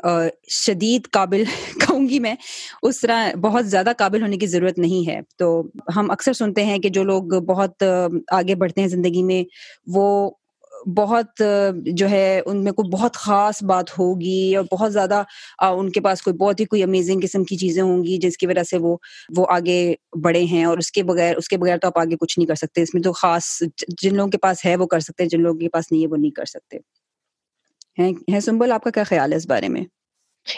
شدید 0.50 1.08
قابل 1.12 1.44
کہوں 1.82 2.10
گی 2.10 2.20
میں، 2.20 2.36
اس 2.84 3.02
طرح 3.02 3.36
بہت 3.42 3.68
زیادہ 3.68 3.92
قابل 3.98 4.22
ہونے 4.22 4.38
کی 4.38 4.48
ضرورت 4.48 4.78
نہیں 4.78 5.08
ہے۔ 5.10 5.20
تو 5.38 5.62
ہم 5.96 6.12
اکثر 6.12 6.34
سنتے 6.34 6.66
ہیں 6.66 6.78
کہ 6.80 6.90
جو 6.90 7.04
لوگ 7.04 7.24
بہت 7.24 7.84
آگے 8.32 8.56
بڑھتے 8.56 8.82
ہیں 8.82 8.88
زندگی 8.88 9.24
میں، 9.24 9.44
وہ 9.88 10.32
بہت 10.86 11.42
جو 11.94 12.10
ہے، 12.10 12.42
ان 12.46 12.64
میں 12.64 12.72
کوئی 12.72 12.90
بہت 12.90 13.14
خاص 13.16 13.64
بات 13.64 14.00
ہوگی 14.00 14.56
اور 14.56 14.66
بہت 14.72 14.94
زیادہ 14.94 15.24
ان 15.60 15.90
کے 15.92 16.02
پاس 16.02 16.22
کوئی 16.22 16.36
بہت 16.38 16.60
ہی 16.60 16.66
کوئی 16.66 16.84
امیزنگ 16.84 17.20
قسم 17.24 17.44
کی 17.44 17.58
چیزیں 17.58 17.82
ہوں 17.84 18.04
گی، 18.04 18.18
جس 18.18 18.38
کی 18.38 18.48
وجہ 18.48 18.64
سے 18.64 18.78
وہ 18.78 18.98
وہ 19.38 19.46
آگے 19.50 19.94
بڑے 20.24 20.44
ہیں 20.46 20.64
اور 20.66 20.78
اس 20.78 20.92
کے 20.92 21.04
بغیر، 21.04 21.36
اس 21.38 21.48
کے 21.48 21.58
بغیر 21.58 21.78
تو 21.78 21.88
آپ 21.88 21.98
آگے 22.00 22.16
کچھ 22.20 22.40
نہیں 22.40 22.48
کر 22.48 22.56
سکتے۔ 22.56 22.82
اس 22.82 22.94
میں 22.94 23.02
تو 23.02 23.14
خاص، 23.14 23.64
جن 24.02 24.16
لوگوں 24.16 24.32
کے 24.32 24.38
پاس 24.38 24.66
ہے 24.66 24.76
وہ 24.76 24.86
کر 24.86 25.00
سکتے 25.00 25.24
ہیں 25.24 25.30
جن 25.30 25.42
لوگوں 25.42 25.60
کے 25.60 25.70
پاس 25.70 25.92
نہیں 25.92 26.02
ہے 26.02 26.08
وہ 26.08 26.18
نہیں 26.18 26.32
کر 26.32 26.46
سکتے۔ 26.46 26.78
ہیں 28.32 28.40
سنبل، 28.40 28.72
آپ 28.72 28.84
کا 28.84 28.90
کیا 28.90 29.04
خیال 29.04 29.32
ہے 29.32 29.38
اس 29.38 29.48
بارے 29.48 29.70
میں؟ 29.70 29.84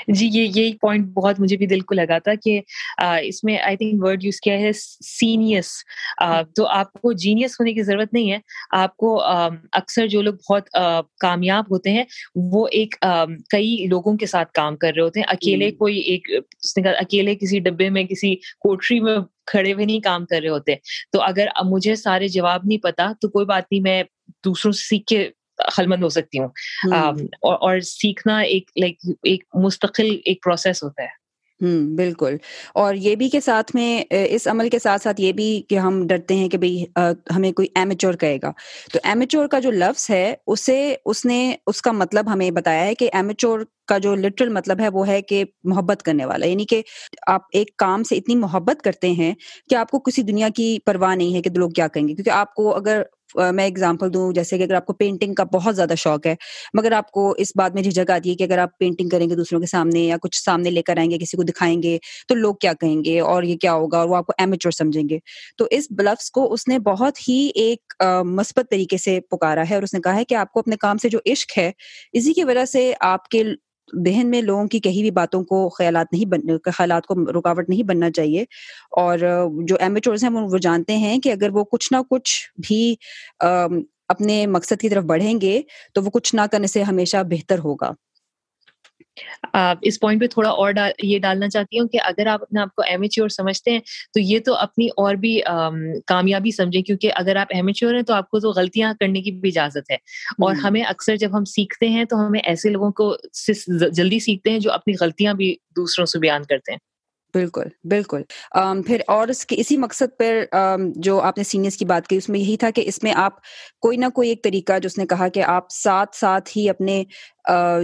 جی 0.09 0.25
یہ 0.27 0.47
یہی 0.55 0.73
پوائنٹ 0.77 1.07
بہت 1.13 1.39
مجھے 1.39 1.57
بھی 1.57 1.65
دل 1.67 1.79
کو 1.79 1.93
لگا 1.95 2.17
تھا 2.19 2.33
کہ 2.35 2.59
اس 3.23 3.43
میں 3.43 3.57
آئی 3.59 3.77
تھنک 3.77 4.03
ورڈ 4.03 4.23
یوز 4.23 4.39
کیا 4.41 4.57
ہے 4.59 4.71
سینئس 4.73 5.71
تو 6.55 6.65
آپ 6.67 6.91
کو 6.93 7.11
جینیس 7.15 7.59
ہونے 7.59 7.73
کی 7.73 7.83
ضرورت 7.83 8.13
نہیں 8.13 8.31
ہے۔ 8.31 8.37
آپ 8.71 8.95
کو 8.97 9.19
اکثر 9.23 10.07
جو 10.07 10.21
لوگ 10.21 10.33
بہت 10.49 10.69
کامیاب 11.19 11.71
ہوتے 11.71 11.91
ہیں 11.91 12.03
وہ 12.51 12.67
ایک 12.71 12.95
کئی 13.49 13.85
لوگوں 13.89 14.15
کے 14.17 14.25
ساتھ 14.25 14.51
کام 14.53 14.75
کر 14.77 14.91
رہے 14.95 15.03
ہوتے 15.03 15.19
ہیں۔ 15.19 15.27
اکیلے 15.29 15.71
کوئی 15.71 15.97
ایک 16.01 16.29
اکیلے 16.97 17.35
کسی 17.35 17.59
ڈبے 17.59 17.89
میں 17.89 18.03
کسی 18.03 18.35
کوٹری 18.59 18.99
میں 18.99 19.17
کھڑے 19.47 19.73
ہوئے 19.73 19.85
نہیں 19.85 19.99
کام 19.99 20.25
کر 20.25 20.39
رہے 20.41 20.49
ہوتے۔ 20.49 20.75
تو 21.11 21.21
اگر 21.21 21.47
مجھے 21.65 21.95
سارے 21.95 22.27
جواب 22.27 22.61
نہیں 22.65 22.77
پتا 22.79 23.11
تو 23.21 23.29
کوئی 23.29 23.45
بات 23.45 23.63
نہیں 23.71 23.81
میں 23.81 24.01
دوسروں 24.45 24.71
سے 24.71 24.81
سیکھ 24.81 25.05
کے 25.05 25.29
مند 25.79 26.03
ہو 26.03 26.09
سکتی 26.09 26.39
ہوں۔ 26.39 26.47
اور 27.41 27.79
سیکھنا 27.79 28.39
ایک 28.39 28.71
لائک 28.79 28.95
ایک 29.23 29.43
مستقل 29.53 30.17
ایک 30.25 30.43
پروسیس 30.43 30.83
ہوتا 30.83 31.03
ہے۔ 31.03 31.27
ہوں 31.61 31.95
بالکل۔ 31.95 32.35
اور 32.73 32.95
یہ 32.95 33.15
بھی 33.15 33.29
کہ 33.29 33.39
ساتھ 33.39 33.75
میں 33.75 34.03
اس 34.09 34.47
عمل 34.47 34.69
کے 34.69 34.79
ساتھ 34.79 35.01
ساتھ 35.01 35.21
یہ 35.21 35.31
بھی 35.31 35.63
کہ 35.69 35.77
ہم 35.79 36.07
ڈرتے 36.07 36.35
ہیں 36.35 36.49
کہ 36.49 36.57
بھائی 36.57 36.85
ہمیں 37.35 37.51
کوئی 37.51 37.67
ایمیچور 37.75 38.13
کہے 38.13 38.37
گا۔ 38.43 38.51
تو 38.93 38.99
ایمیچور 39.03 39.47
کا 39.47 39.59
جو 39.59 39.71
لفظ 39.71 40.09
ہے 40.09 40.35
اسے 40.47 40.95
اس 41.05 41.25
نے 41.25 41.55
اس 41.67 41.81
کا 41.81 41.91
مطلب 41.91 42.33
ہمیں 42.33 42.51
بتایا 42.51 42.85
ہے 42.85 42.95
کہ 42.95 43.09
ایمیچور 43.13 43.59
کا 43.87 43.97
جو 43.97 44.15
لٹرل 44.15 44.49
مطلب 44.49 44.79
ہے 44.79 44.89
وہ 44.89 45.07
ہے 45.07 45.21
کہ 45.21 45.43
محبت 45.63 46.03
کرنے 46.03 46.25
والا۔ 46.25 46.45
یعنی 46.45 46.65
کہ 46.65 46.81
آپ 47.27 47.41
ایک 47.53 47.77
کام 47.77 48.03
سے 48.03 48.15
اتنی 48.15 48.35
محبت 48.35 48.81
کرتے 48.81 49.11
ہیں 49.11 49.33
کہ 49.69 49.75
آپ 49.75 49.91
کو 49.91 49.99
کسی 49.99 50.21
دنیا 50.21 50.47
کی 50.55 50.77
پرواہ 50.85 51.15
نہیں 51.15 51.35
ہے 51.35 51.41
کہ 51.41 51.49
لوگ 51.55 51.69
کیا 51.69 51.87
کہیں 51.87 52.07
گے۔ 52.07 52.13
کیونکہ 52.13 52.29
آپ 52.29 52.53
کو 52.53 52.75
اگر 52.75 53.01
میں 53.35 53.65
اگزامپل 53.65 54.13
دوں، 54.13 54.31
جیسے 54.33 54.57
کہ 54.57 54.63
اگر 54.63 54.73
آپ 54.73 54.85
کو 54.85 54.93
پینٹنگ 54.93 55.33
کا 55.33 55.43
بہت 55.43 55.75
زیادہ 55.75 55.93
شوق 55.97 56.27
ہے، 56.27 56.35
مگر 56.73 56.91
آپ 56.91 57.11
کو 57.11 57.35
اس 57.37 57.51
بات 57.55 57.73
میں 57.73 57.83
جھجک 57.83 58.11
آتی 58.11 58.29
ہے 58.29 58.35
کہ 58.35 58.43
اگر 58.43 58.57
آپ 58.57 58.77
پینٹنگ 58.77 59.09
کریں 59.09 59.29
گے 59.29 59.35
دوسروں 59.35 59.61
کے 59.61 59.67
سامنے 59.67 59.99
یا 59.99 60.17
کچھ 60.21 60.43
سامنے 60.43 60.69
لے 60.69 60.81
کر 60.81 60.97
آئیں 60.97 61.11
گے، 61.11 61.17
کسی 61.17 61.37
کو 61.37 61.43
دکھائیں 61.43 61.83
گے، 61.83 61.97
تو 62.27 62.35
لوگ 62.35 62.55
کیا 62.55 62.73
کہیں 62.73 63.03
گے؟ 63.05 63.19
اور 63.19 63.43
یہ 63.43 63.57
کیا 63.57 63.73
ہوگا؟ 63.73 63.97
اور 63.97 64.09
وہ 64.09 64.15
آپ 64.15 64.25
کو 64.25 64.33
ایمیچور 64.37 64.71
سمجھیں 64.71 65.03
گے۔ 65.09 65.19
تو 65.57 65.67
اس 65.71 65.87
بلفس 65.91 66.31
کو 66.31 66.53
اس 66.53 66.67
نے 66.67 66.79
بہت 66.79 67.29
ہی 67.29 67.49
ایک 67.55 67.93
مثبت 68.25 68.65
طریقے 68.71 68.97
سے 68.97 69.19
پکارا 69.31 69.63
ہے 69.69 69.75
اور 69.75 69.83
اس 69.83 69.93
نے 69.93 69.99
کہا 69.99 70.15
ہے 70.15 70.25
کہ 70.25 70.35
آپ 70.35 70.51
کو 70.51 70.59
اپنے 70.59 70.75
کام 70.77 70.97
سے 70.97 71.09
جو 71.09 71.19
عشق 71.25 71.57
ہے، 71.57 71.71
اسی 72.13 72.33
کی 72.33 72.43
وجہ 72.43 72.65
سے 72.65 72.93
آپ 72.99 73.27
کے 73.27 73.43
ذہن 74.05 74.29
میں 74.29 74.41
لوگوں 74.41 74.67
کی 74.67 74.79
کہیں 74.79 75.01
بھی 75.01 75.11
باتوں 75.11 75.43
کو 75.43 75.69
خیالات 75.69 76.13
نہیں 76.13 76.25
بن، 76.25 76.39
خیالات 76.65 77.05
کو 77.07 77.15
رکاوٹ 77.39 77.69
نہیں 77.69 77.83
بننا 77.83 78.11
چاہیے۔ 78.11 78.41
اور 78.97 79.19
جو 79.67 79.75
ایمیچورز 79.79 80.23
ہیں 80.23 80.31
وہ 80.31 80.57
جانتے 80.57 80.97
ہیں 80.97 81.19
کہ 81.19 81.31
اگر 81.31 81.49
وہ 81.53 81.63
کچھ 81.63 81.93
نہ 81.93 81.97
کچھ 82.09 82.33
بھی 82.67 82.95
اپنے 84.09 84.45
مقصد 84.47 84.81
کی 84.81 84.89
طرف 84.89 85.03
بڑھیں 85.03 85.41
گے 85.41 85.61
تو 85.93 86.03
وہ 86.03 86.09
کچھ 86.09 86.35
نہ 86.35 86.41
کرنے 86.51 86.67
سے 86.67 86.83
ہمیشہ 86.83 87.17
بہتر 87.29 87.59
ہوگا۔ 87.59 87.91
اس 89.81 89.99
پوائنٹ 89.99 90.21
پہ 90.21 90.27
تھوڑا 90.27 90.49
اور 90.49 90.73
یہ 91.03 91.19
ڈالنا 91.19 91.49
چاہتی 91.49 91.79
ہوں 91.79 91.87
کہ 91.87 91.99
اگر 92.03 92.27
آپ 92.27 92.41
اپنے 92.41 92.59
آپ 92.59 92.75
کو 92.75 92.81
ایمیچیور 92.87 93.29
سمجھتے 93.29 93.71
ہیں 93.71 93.79
تو 94.13 94.19
یہ 94.19 94.39
تو 94.45 94.55
اپنی 94.55 94.87
اور 94.97 95.15
بھی 95.15 95.41
کامیابی 96.07 96.51
سمجھیں 96.51 96.81
کیونکہ 96.81 97.11
اگر 97.15 97.35
آپ 97.35 97.47
ایمیچیور 97.49 97.93
ہیں 97.93 98.01
تو 98.01 98.13
آپ 98.13 98.29
کو 98.29 98.39
تو 98.39 98.49
غلطیاں 98.51 98.93
کرنے 98.99 99.21
کی 99.21 99.31
بھی 99.31 99.49
اجازت 99.49 99.91
ہے۔ 99.91 99.95
اور 100.41 100.55
ہمیں 100.55 100.83
اکثر 100.83 101.15
جب 101.15 101.37
ہم 101.37 101.45
سیکھتے 101.45 101.89
ہیں 101.89 102.05
تو 102.05 102.27
ہمیں 102.27 102.39
ایسے 102.39 102.69
لوگوں 102.69 102.91
کو 102.91 103.15
جلدی 103.89 104.19
سیکھتے 104.19 104.49
ہیں 104.49 104.59
جو 104.59 104.71
اپنی 104.71 104.93
غلطیاں 105.01 105.33
بھی 105.33 105.55
دوسروں 105.75 106.05
سے 106.05 106.19
بیان 106.19 106.43
کرتے 106.43 106.71
ہیں۔ 106.71 106.79
بالکل 107.33 107.67
بالکل۔ 107.83 108.21
پھر 108.87 109.01
اور 109.07 109.27
اس 109.27 109.45
کے 109.45 109.55
اسی 109.59 109.77
مقصد 109.77 110.17
پر 110.19 110.43
جو 110.95 111.19
آپ 111.21 111.37
نے 111.37 111.43
سینئرس 111.43 111.77
کی 111.77 111.85
بات 111.85 112.07
کی، 112.07 112.17
اس 112.17 112.29
میں 112.29 112.39
یہی 112.39 112.55
تھا 112.57 112.69
کہ 112.69 112.83
اس 112.85 113.01
میں 113.03 113.13
آپ 113.15 113.33
کوئی 113.81 113.97
نہ 113.97 114.05
کوئی 114.15 114.29
ایک 114.29 114.43
طریقہ، 114.43 114.79
جو 114.79 114.87
اس 114.87 114.97
نے 114.97 115.05
کہا 115.05 115.27
کہ 115.27 115.43
آپ 115.43 115.65
ساتھ 115.73 116.15
ساتھ 116.15 116.49
ہی 116.57 116.69
اپنے 116.69 117.03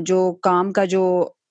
جو 0.01 0.31
کام 0.43 0.71
کا 0.71 0.85
جو 0.85 1.03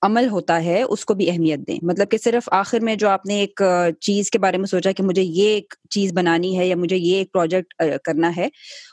عمل 0.03 0.29
ہوتا 0.29 0.65
ہے، 0.65 0.83
اس 0.83 1.05
کو 1.05 1.15
بھی 1.15 1.31
اہمیت 1.31 1.59
دیں۔ 1.59 1.79
مطلب 1.83 2.11
کہ 2.11 2.19
صرف 2.19 2.49
آخر 2.53 2.81
میں 2.81 2.95
جو 2.97 3.09
آپ 3.09 3.27
نے 3.27 3.35
ایک 3.35 3.63
چیز 4.01 4.31
کے 4.31 4.39
بارے 4.39 4.57
میں 4.57 4.67
سوچا 4.67 4.93
کہ 4.93 5.03
مجھے 5.03 5.23
یہ 5.23 5.49
ایک 5.49 5.75
چیز 5.91 6.13
بنانی 6.13 6.59
ہے 6.59 6.67
یا 6.67 6.77
مجھے 6.77 6.97
یہ 6.97 7.17
ایک 7.17 7.33
پروجیکٹ 7.33 7.83
کرنا 8.05 8.37
ہے، 8.37 8.49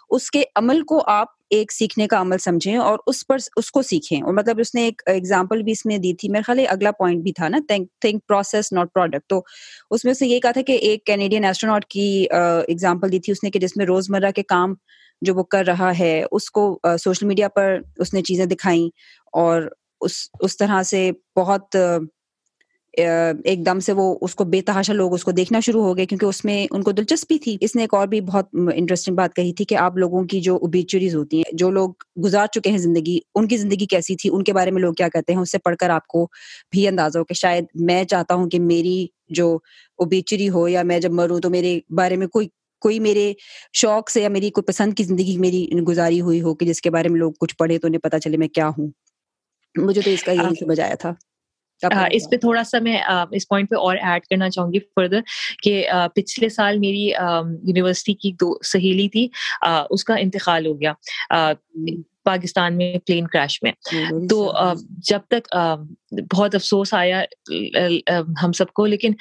اس 0.09 0.31
کے 0.31 0.43
عمل 0.55 0.81
کو 0.81 1.01
آپ 1.07 1.27
ایک 1.49 1.71
سیکھنے 1.71 2.07
کا 2.07 2.21
عمل 2.21 2.37
سمجھیں 2.37 2.75
اور 2.75 2.99
اس 3.07 3.27
پر، 3.27 3.37
اس 3.55 3.71
کو 3.71 3.81
سیکھیں۔ 3.81 4.21
اور 4.21 4.33
مطلب 4.33 4.59
اس 4.59 4.75
نے 4.75 4.83
ایک 4.83 5.01
ایگزامپل 5.05 5.63
بھی 5.63 5.71
اس 5.71 5.85
میں 5.85 5.97
دی 5.97 6.13
تھی۔ 6.13 6.29
میرے 6.29 6.41
خیال 6.41 6.59
اگلا 6.69 6.91
پوائنٹ 6.91 7.23
بھی 7.23 7.31
تھا 7.31 7.47
نا 7.47 7.57
تھنک 7.67 8.27
پروسیس 8.27 8.71
ناٹ 8.71 8.93
پروڈکٹ 8.93 9.29
تو 9.29 9.41
اس 9.91 10.05
میں 10.05 10.13
سے 10.13 10.27
یہ 10.27 10.39
کہا 10.39 10.51
تھا 10.51 10.61
کہ 10.61 10.71
ایک 10.71 11.05
کینیڈین 11.05 11.43
ایسٹرونٹ 11.45 11.85
کی 11.85 12.25
ایگزامپل 12.67 13.11
دی 13.11 13.19
تھی 13.19 13.31
اس 13.31 13.43
نے 13.43 13.51
کہ 13.51 13.59
جس 13.59 13.77
میں 13.77 13.85
روزمرہ 13.85 14.31
کے 14.31 14.43
کام 14.43 14.73
جو 15.21 15.35
وہ 15.35 15.43
کر 15.43 15.65
رہا 15.65 15.99
ہے، 15.99 16.23
اس 16.31 16.51
کو 16.51 16.79
سوشل 17.03 17.25
میڈیا 17.25 17.47
پر 17.47 17.77
اس 17.97 18.13
نے 18.13 18.21
چیزیں 18.21 18.45
دکھائیں 18.45 18.87
اور 19.33 19.61
اس 20.01 20.11
اس 20.39 20.57
طرح 20.57 20.83
سے 20.83 21.11
بہت 21.35 21.75
ایک 22.93 23.65
دم 23.65 23.79
سے 23.79 23.93
وہ 23.93 24.17
اس 24.21 24.35
کو 24.35 24.43
بے 24.43 24.61
تحاشا 24.61 24.93
لوگ 24.93 25.13
اس 25.13 25.23
کو 25.23 25.31
دیکھنا 25.31 25.59
شروع 25.59 25.83
ہو 25.83 25.95
گئے 25.97 26.05
کیونکہ 26.05 26.25
اس 26.25 26.45
میں 26.45 26.67
ان 26.71 26.83
کو 26.83 26.91
دلچسپی 26.91 27.37
تھی۔ 27.39 27.57
اس 27.61 27.75
نے 27.75 27.81
ایک 27.81 27.93
اور 27.93 28.07
بھی 28.07 28.21
بہت 28.21 28.47
انٹرسٹنگ 28.75 29.15
بات 29.15 29.35
کہی 29.35 29.53
تھی 29.53 29.65
کہ 29.65 29.75
آپ 29.75 29.97
لوگوں 29.97 30.23
کی 30.23 30.41
جو 30.41 30.55
اوبیچوریز 30.55 31.15
ہوتی 31.15 31.37
ہیں، 31.37 31.55
جو 31.55 31.69
لوگ 31.71 31.91
گزار 32.25 32.47
چکے 32.47 32.69
ہیں 32.69 32.77
زندگی، 32.77 33.19
ان 33.35 33.47
کی 33.47 33.57
زندگی 33.57 33.85
کیسی 33.85 34.15
تھی؟ 34.15 34.29
ان 34.33 34.43
کے 34.43 34.53
بارے 34.53 34.71
میں 34.71 34.81
لوگ 34.81 34.93
کیا 34.93 35.09
کہتے 35.09 35.33
ہیں؟ 35.33 35.39
اس 35.39 35.51
سے 35.51 35.57
پڑھ 35.57 35.75
کر 35.75 35.89
آپ 35.89 36.07
کو 36.07 36.27
بھی 36.71 36.87
اندازہ 36.87 37.19
ہو 37.19 37.23
کہ 37.23 37.33
شاید 37.33 37.65
میں 37.81 38.03
چاہتا 38.03 38.35
ہوں 38.35 38.49
کہ 38.49 38.59
میری 38.59 39.05
جو 39.29 39.53
اوبیچری 39.99 40.49
ہو 40.49 40.67
یا 40.67 40.83
میں 40.83 40.99
جب 40.99 41.11
مروں 41.11 41.39
تو 41.39 41.49
میرے 41.49 41.79
بارے 41.95 42.15
میں 42.15 42.27
کوئی 42.27 42.47
کوئی 42.81 42.99
میرے 42.99 43.33
شوق 43.73 44.09
سے 44.09 44.21
یا 44.21 44.29
میری 44.29 44.49
کوئی 44.49 44.63
پسند 44.63 44.93
کی 44.93 45.03
زندگی 45.03 45.37
میری 45.37 45.67
گزاری 45.87 46.21
ہوئی 46.21 46.41
ہو 46.41 46.55
کہ 46.55 46.65
جس 46.65 46.81
کے 46.81 46.89
بارے 46.89 47.09
میں 47.09 47.19
لوگ 47.19 47.31
کچھ 47.39 47.55
پڑھے 47.57 47.77
تو 47.77 47.87
انہیں 47.87 47.99
پتا 47.99 48.19
چلے 48.19 48.37
میں 48.37 48.47
کیا 48.47 48.69
ہوں۔ 48.69 48.87
مجھے 49.75 50.01
تو 50.01 50.09
اس 50.09 50.23
کا 50.23 50.31
یہی 50.31 50.55
سمجھ 50.59 50.79
آیا 50.79 50.95
تھا۔ 50.95 51.13
اس 52.11 52.29
پہ 52.29 52.37
تھوڑا 52.37 52.63
سا 52.63 52.79
میں 52.79 52.97
اس 53.31 53.47
پوائنٹ 53.47 53.69
پہ 53.69 53.75
اور 53.75 53.97
ایڈ 53.97 54.23
کرنا 54.23 54.49
چاہوں 54.49 54.73
گی 54.73 54.79
فردر 54.79 55.19
کہ 55.63 55.87
پچھلے 56.15 56.49
سال 56.49 56.79
میری 56.79 57.05
یونیورسٹی 57.63 58.13
کی 58.13 58.31
دو 58.31 58.53
سہیلی 58.63 59.07
تھی 59.09 59.27
اس 59.89 60.03
کا 60.03 60.15
انتقال 60.15 60.65
ہو 60.65 60.81
گیا۔ 60.81 60.93
پاکستان 62.23 62.77
میں 62.77 62.97
پلین 63.07 63.27
کریش 63.27 63.63
میں۔ 63.63 63.71
تو 64.29 64.51
جب 65.09 65.19
تک 65.27 65.55
بہت 66.35 66.55
افسوس 66.55 66.93
آیا 66.93 67.23
ہم 68.43 68.51
سب 68.51 68.67
کو 68.67 68.85
لیکن 68.85 69.13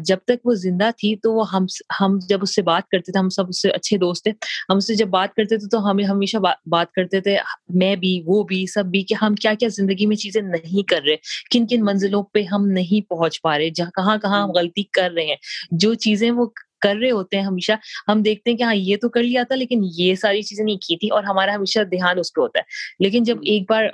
جب 0.00 0.18
تک 0.24 0.46
وہ 0.46 0.54
زندہ 0.54 0.90
تھی 0.96 1.16
تو 1.16 1.34
وہ 1.34 1.52
ہم 1.52 1.66
ہم 2.00 2.18
جب 2.28 2.38
اس 2.42 2.54
سے 2.54 2.62
بات 2.62 2.88
کرتے 2.88 3.12
تھے 3.12 3.18
ہم 3.18 3.28
سب 3.28 3.48
اس 3.48 3.62
سے 3.62 3.70
اچھے 3.70 3.98
دوست 3.98 4.24
تھے۔ 4.24 4.30
ہم 4.68 4.76
اس 4.76 4.86
سے 4.86 4.94
جب 4.94 5.08
بات 5.08 5.34
کرتے 5.34 5.56
تھے 5.56 5.68
تو 5.68 5.90
ہمیں 5.90 6.04
ہمیشہ 6.04 6.36
بات 6.66 6.92
کرتے 6.92 7.20
تھے 7.20 7.36
میں 7.74 7.96
بھی 7.96 8.22
وہ 8.26 8.42
بھی 8.42 8.66
سب 8.66 8.84
بھی 8.84 9.02
کہ 9.02 9.14
ہم 9.22 9.34
کیا 9.34 9.54
کیا 9.54 9.68
زندگی 9.72 10.06
میں 10.06 10.16
چیزیں 10.16 10.42
نہیں 10.42 10.88
کر 10.88 11.00
رہے 11.06 11.16
کن 11.50 11.66
کن 11.66 11.84
منزلوں 11.84 12.22
پہ 12.22 12.42
ہم 12.42 12.66
نہیں 12.66 13.08
پہنچ 13.10 13.42
پا 13.42 13.58
رہے 13.58 13.70
جہاں 13.70 13.90
کہاں 13.90 14.16
کہاں 14.16 14.42
ہم 14.42 14.50
غلطی 14.50 14.82
کر 14.82 15.10
رہے 15.16 15.24
ہیں۔ 15.24 15.36
جو 15.70 15.94
چیزیں 15.94 16.30
وہ 16.30 16.46
کر 16.84 16.96
رہے 16.96 17.10
ہوتے 17.10 17.36
ہیں 17.36 17.44
ہمیشہ 17.44 17.72
ہم 18.08 18.22
دیکھتے 18.22 18.50
ہیں 18.50 18.56
کہ 18.56 18.62
ہاں 18.62 18.74
یہ 18.76 18.96
تو 18.96 19.08
کر 19.08 19.22
لیا 19.22 19.42
تھا 19.42 19.56
لیکن 19.56 19.80
یہ 19.94 20.14
ساری 20.16 20.42
چیزیں 20.42 20.64
نہیں 20.64 20.76
کی 20.78 20.96
تھی 20.96 21.08
اور 21.10 21.24
ہمارا 21.24 21.54
ہمیشہ 21.54 21.84
دھیان 21.90 22.18
اس 22.18 22.32
پہ 22.32 22.40
ہوتا 22.40 22.58
ہے۔ 22.58 22.64
لیکن 23.00 23.22
جب 23.22 23.38
ایک 23.44 23.70
بار 23.70 23.84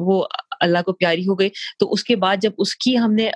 وہ 0.00 0.24
اللہ 0.60 0.78
کو 0.86 0.92
پیاری 0.92 1.28
ہو 1.28 1.38
گئی۔ 1.38 1.48
تو 1.78 1.92
اس 1.92 2.04
کے 2.04 2.16
بعد 2.16 2.36
جب 2.42 2.52
اس 2.58 2.76
کی 2.76 2.98
ہم 2.98 3.12
نے 3.12 3.30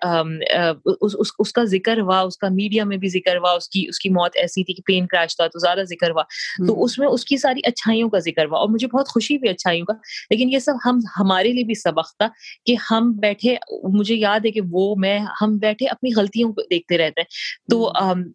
اس 1.39 1.53
کا 1.53 1.65
ذکر 1.65 2.01
ہوا 2.01 2.21
اس 2.21 2.37
کا 2.39 2.49
میڈیا 2.53 2.85
میں 2.85 2.97
بھی 2.97 3.09
ذکر 3.09 3.37
ہوا 3.37 3.53
اس 3.53 3.69
کی 3.69 3.85
اس 3.89 3.99
کی 3.99 4.09
موت 4.09 4.31
ایسی 4.35 4.65
تھی 4.65 4.75
کہ 4.75 4.83
پلین 4.87 5.07
کریش 5.07 5.37
تھا 5.37 5.47
تو 5.47 5.59
زیادہ 5.59 5.85
ذکر 5.89 6.11
ہوا۔ 6.11 6.23
تو 6.67 6.85
اس 6.85 6.99
میں 6.99 7.09
اس 7.09 7.25
کی 7.25 7.37
ساری 7.37 7.61
اچھائیوں 7.65 8.11
کا 8.11 8.19
ذکر 8.19 8.45
ہوا 8.45 8.59
اور 8.59 8.69
مجھے 8.69 8.87
بہت 8.87 9.09
خوشی 9.09 9.39
بھی 9.39 9.49
اچھائیوں 9.49 9.87
کا۔ 9.87 9.93
لیکن 10.31 10.51
یہ 10.51 10.59
سب 10.59 10.75
ہم 10.87 10.99
ہمارے 11.21 11.53
لیے 11.53 11.65
بھی 11.65 11.75
سبق 11.75 12.17
تھا 12.19 12.29
کہ 12.67 12.77
ہم 12.91 13.13
بیٹھے 13.13 13.55
مجھے 13.83 14.15
یاد 14.15 14.41
ہے 14.45 14.51
کہ 14.51 14.61
وہ 14.71 14.95
میں 14.99 15.19
ہم 15.43 15.57
بیٹھے 15.57 15.87
اپنی 15.87 16.11
غلطیوں 16.17 16.53
کو 16.53 16.63
دیکھتے 16.71 16.99
رہتے 16.99 17.21
ہیں۔ 17.21 17.27
تو 17.71 17.93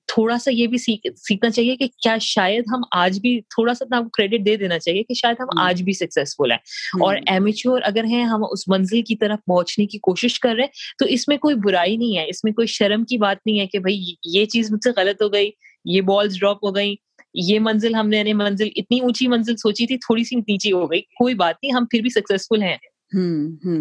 تھوڑا 0.08 0.38
سا 0.38 0.52
یہ 0.54 0.68
بھی 0.68 0.78
سیکھنا 0.78 1.50
چاہیے 1.50 1.76
کہ 1.76 1.88
کیا 1.88 2.18
شاید 2.22 2.64
ہم 2.74 2.82
آج 2.92 3.20
بھی 3.20 3.42
تھوڑا 3.42 3.74
سا 3.74 3.86
کریڈٹ 4.14 4.46
دے 4.46 4.56
دینا 4.56 4.80
چاہیے 4.80 5.04
کہ 5.04 5.14
شاید 5.14 5.36
ہم 5.40 5.62
آج 5.62 5.84
بھی 5.84 5.94
سکسیزفل 5.94 6.52
ہیں۔ 6.52 6.58
اور 7.02 7.16
ایمیچور 7.28 7.82
اگر 7.84 8.04
ہیں 8.04 8.24
ہم 8.24 8.44
اس 8.52 8.68
منزل 8.80 9.02
کی 9.02 9.16
طرف 9.16 9.40
پہنچنے 9.46 9.86
کی 9.86 9.98
کوشش 9.98 10.40
کر 10.40 10.54
رہے 10.56 10.64
ہیں 10.64 10.96
تو 10.98 11.06
اس 11.06 11.28
میں 11.28 11.38
کوئی 11.38 11.56
برائی 11.56 11.98
نہیں 11.98 12.18
ہے 12.18 12.30
اس 12.30 12.44
میں 12.44 12.54
کوئی 12.54 12.68
شرم 12.68 13.04
کی 13.04 13.18
بات 13.18 13.38
نہیں 13.46 13.60
ہے 13.60 13.68
کہ 13.68 13.80
بھائی 13.80 14.14
یہ 14.24 14.46
چیز 14.46 14.72
مجھ 14.72 14.84
سے 14.84 14.90
غلط 14.98 15.22
ہو 15.22 15.34
گئی 15.34 15.50
یہ 15.86 16.02
بالس 16.02 16.40
ڈراپ 16.40 16.64
ہو 16.64 16.76
گئی 16.76 16.96
یہ 17.34 17.60
منزل 17.60 17.96
ہم 17.96 18.10
نے 18.10 18.34
منزل 18.34 18.68
اتنی 18.76 19.00
اونچی 19.00 19.28
منزل 19.28 19.56
سوچی 19.56 19.88
تھی 19.88 19.98
تھوڑی 19.98 20.24
سی 20.24 20.36
نیچی 20.36 20.72
ہو 20.72 20.92
گئی 20.92 21.02
کوئی 21.02 21.34
بات 21.34 21.56
نہیں 21.64 21.72
ہم 21.72 21.86
پھر 21.86 22.02
بھی 22.02 22.10
سکسیزفل 22.10 22.64
ہیں۔ 22.64 22.78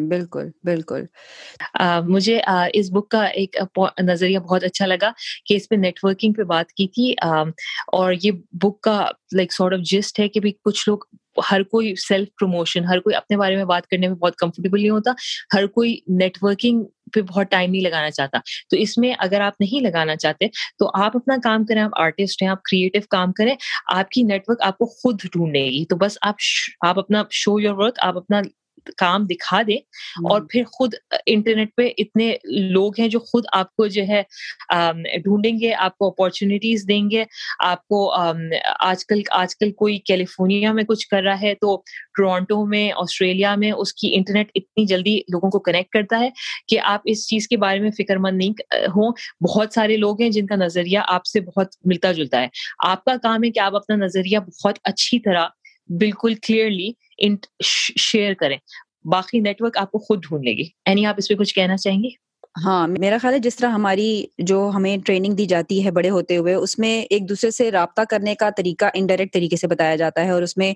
بالکل 0.08 0.48
بالکل۔ 0.62 1.04
مجھے 2.04 2.40
اس 2.72 2.90
بک 2.90 3.08
کا 3.08 3.24
ایک 3.24 3.56
نظریہ 4.02 4.38
بہت 4.38 4.64
اچھا 4.64 4.86
لگا 4.86 5.10
کہ 5.46 5.54
اس 5.54 5.68
پہ 5.68 5.74
نیٹ 5.74 5.98
ورکنگ 6.02 6.32
پہ 6.32 6.42
بات 6.42 6.72
کی 6.72 6.86
تھی 6.88 7.14
اور 7.92 8.12
یہ 8.22 8.30
بک 8.52 8.80
کا 8.80 9.10
لائک 9.36 9.52
سارٹ 9.52 9.72
آف 9.72 9.80
جسٹ 9.80 10.20
ہے 10.20 10.28
کہ 10.28 10.40
کچھ 10.64 10.88
لوگ 10.88 10.98
ہر 11.52 11.62
کوئی 11.62 11.94
سیلف 11.96 12.28
پروموشن 12.40 12.84
ہر 12.84 13.00
کوئی 13.00 13.16
اپنے 13.16 13.36
بارے 13.36 13.56
میں 13.56 13.64
بات 13.64 13.86
کرنے 13.86 14.08
میں 14.08 14.16
بہت 14.16 14.36
کمفرٹیبل 14.36 14.80
نہیں 14.80 14.90
ہوتا، 14.90 15.12
ہر 15.54 15.66
کوئی 15.66 15.98
نیٹ 16.08 16.38
ورکنگ 16.42 16.84
پہ 17.14 17.20
بہت 17.20 17.46
ٹائم 17.50 17.70
نہیں 17.70 17.82
لگانا 17.82 18.10
چاہتا۔ 18.10 18.38
تو 18.70 18.76
اس 18.76 18.98
میں 18.98 19.14
اگر 19.18 19.40
آپ 19.40 19.52
نہیں 19.60 19.84
لگانا 19.84 20.16
چاہتے، 20.16 20.48
تو 20.48 20.90
آپ 20.94 21.16
اپنا 21.16 21.36
کام 21.44 21.64
کریں، 21.64 21.82
آپ 21.82 21.90
آرٹسٹ 21.96 22.42
ہیں، 22.42 22.48
آپ 22.48 22.62
کریٹو 22.62 22.98
کام 23.10 23.32
کریں، 23.32 23.56
آپ 23.86 24.10
کی 24.10 24.22
نیٹ 24.22 24.42
ورک 24.48 24.58
آپ 24.60 24.78
کو 24.78 24.86
خود 24.86 25.20
ڈھونڈے 25.32 25.64
گی۔ 25.64 25.84
تو 25.84 25.96
بس 25.96 26.18
آپ 26.22 26.34
آپ 26.86 26.98
اپنا 26.98 27.22
شو 27.30 27.60
یور 27.60 27.74
ورک 27.74 27.98
آپ 27.98 28.16
اپنا 28.16 28.40
کام 28.96 29.26
دکھا 29.26 29.60
دے 29.66 29.74
اور 30.30 30.40
پھر 30.50 30.62
خود 30.64 30.94
انٹرنیٹ 31.26 31.68
پہ 31.76 31.88
اتنے 31.98 32.36
لوگ 32.44 32.92
ہیں 32.98 33.08
جو 33.08 33.18
خود 33.18 33.44
آپ 33.52 33.74
کو 33.76 33.86
جو 33.86 34.02
ہے 34.08 34.22
ڈھونڈیں 35.18 35.58
گے 35.60 35.74
آپ 35.74 35.98
کو 35.98 36.06
اپارچونیٹیز 36.06 36.84
دیں 36.88 37.10
گے۔ 37.10 37.24
آپ 37.58 37.86
کو 37.86 38.10
آج 38.80 39.06
کل 39.06 39.20
آج 39.30 39.56
کل 39.56 39.72
کوئی 39.72 39.98
کیلیفورنیا 39.98 40.72
میں 40.72 40.84
کچھ 40.84 41.08
کر 41.08 41.22
رہا 41.22 41.40
ہے 41.40 41.54
تو 41.54 41.76
ٹورانٹو 42.18 42.64
میں 42.66 42.90
آسٹریلیا 42.96 43.54
میں 43.54 43.72
اس 43.72 43.94
کی 43.94 44.14
انٹرنیٹ 44.14 44.50
اتنی 44.54 44.86
جلدی 44.86 45.16
لوگوں 45.28 45.50
کو 45.50 45.58
کنیکٹ 45.58 45.90
کرتا 45.90 46.18
ہے 46.18 46.28
کہ 46.68 46.80
آپ 46.82 47.00
اس 47.04 47.26
چیز 47.28 47.48
کے 47.48 47.56
بارے 47.56 47.80
میں 47.80 47.90
فکر 47.90 48.16
مند 48.16 48.36
نہیں 48.36 48.52
ہوں۔ 48.86 49.12
بہت 49.48 49.72
سارے 49.72 49.96
لوگ 49.96 50.20
ہیں 50.22 50.30
جن 50.30 50.46
کا 50.46 50.56
نظریہ 50.56 50.98
آپ 51.08 51.26
سے 51.26 51.40
بہت 51.40 51.66
ملتا 51.84 52.12
جلتا 52.12 52.40
ہے۔ 52.42 52.48
آپ 52.86 53.04
کا 53.04 53.16
کام 53.22 53.44
ہے 53.44 53.50
کہ 53.50 53.60
آپ 53.60 53.76
اپنا 53.76 53.96
نظریہ 53.96 54.38
بہت 54.38 54.78
اچھی 54.84 55.18
طرح 55.18 55.46
بالکل 55.88 56.34
کلیئرلی 56.34 56.90
شیئر 57.98 58.34
کریں۔ 58.34 58.58
باقی 59.04 59.40
نیٹ 59.40 59.62
ورک 59.62 59.78
آپ 59.78 59.90
کو 59.90 59.98
خود 59.98 60.22
ڈھونڈ 60.22 60.44
لے 60.44 60.52
گی۔ 60.52 60.64
اینی 60.84 61.06
آپ 61.06 61.14
اس 61.18 61.28
پہ 61.28 61.34
کچھ 61.34 61.54
کہنا 61.54 61.76
چاہیں 61.76 62.02
گے؟ 62.02 62.08
ہاں 62.64 62.88
میرا 62.88 63.18
خیال 63.22 63.34
ہے 63.34 63.38
جس 63.38 63.56
طرح 63.56 63.68
ہماری 63.68 64.24
جو 64.38 64.70
ہمیں 64.74 64.96
ٹریننگ 65.06 65.32
دی 65.32 65.46
جاتی 65.46 65.84
ہے 65.84 65.90
بڑے 65.90 66.10
ہوتے 66.10 66.36
ہوئے، 66.36 66.54
اس 66.54 66.78
میں 66.78 67.02
ایک 67.10 67.28
دوسرے 67.28 67.50
سے 67.50 67.70
رابطہ 67.70 68.00
کرنے 68.10 68.34
کا 68.34 68.50
طریقہ 68.56 68.84
انڈائریکٹ 68.94 69.32
طریقے 69.32 69.56
سے 69.56 69.66
بتایا 69.66 69.96
جاتا 69.96 70.24
ہے 70.24 70.30
اور 70.30 70.42
اس 70.42 70.56
میں 70.56 70.72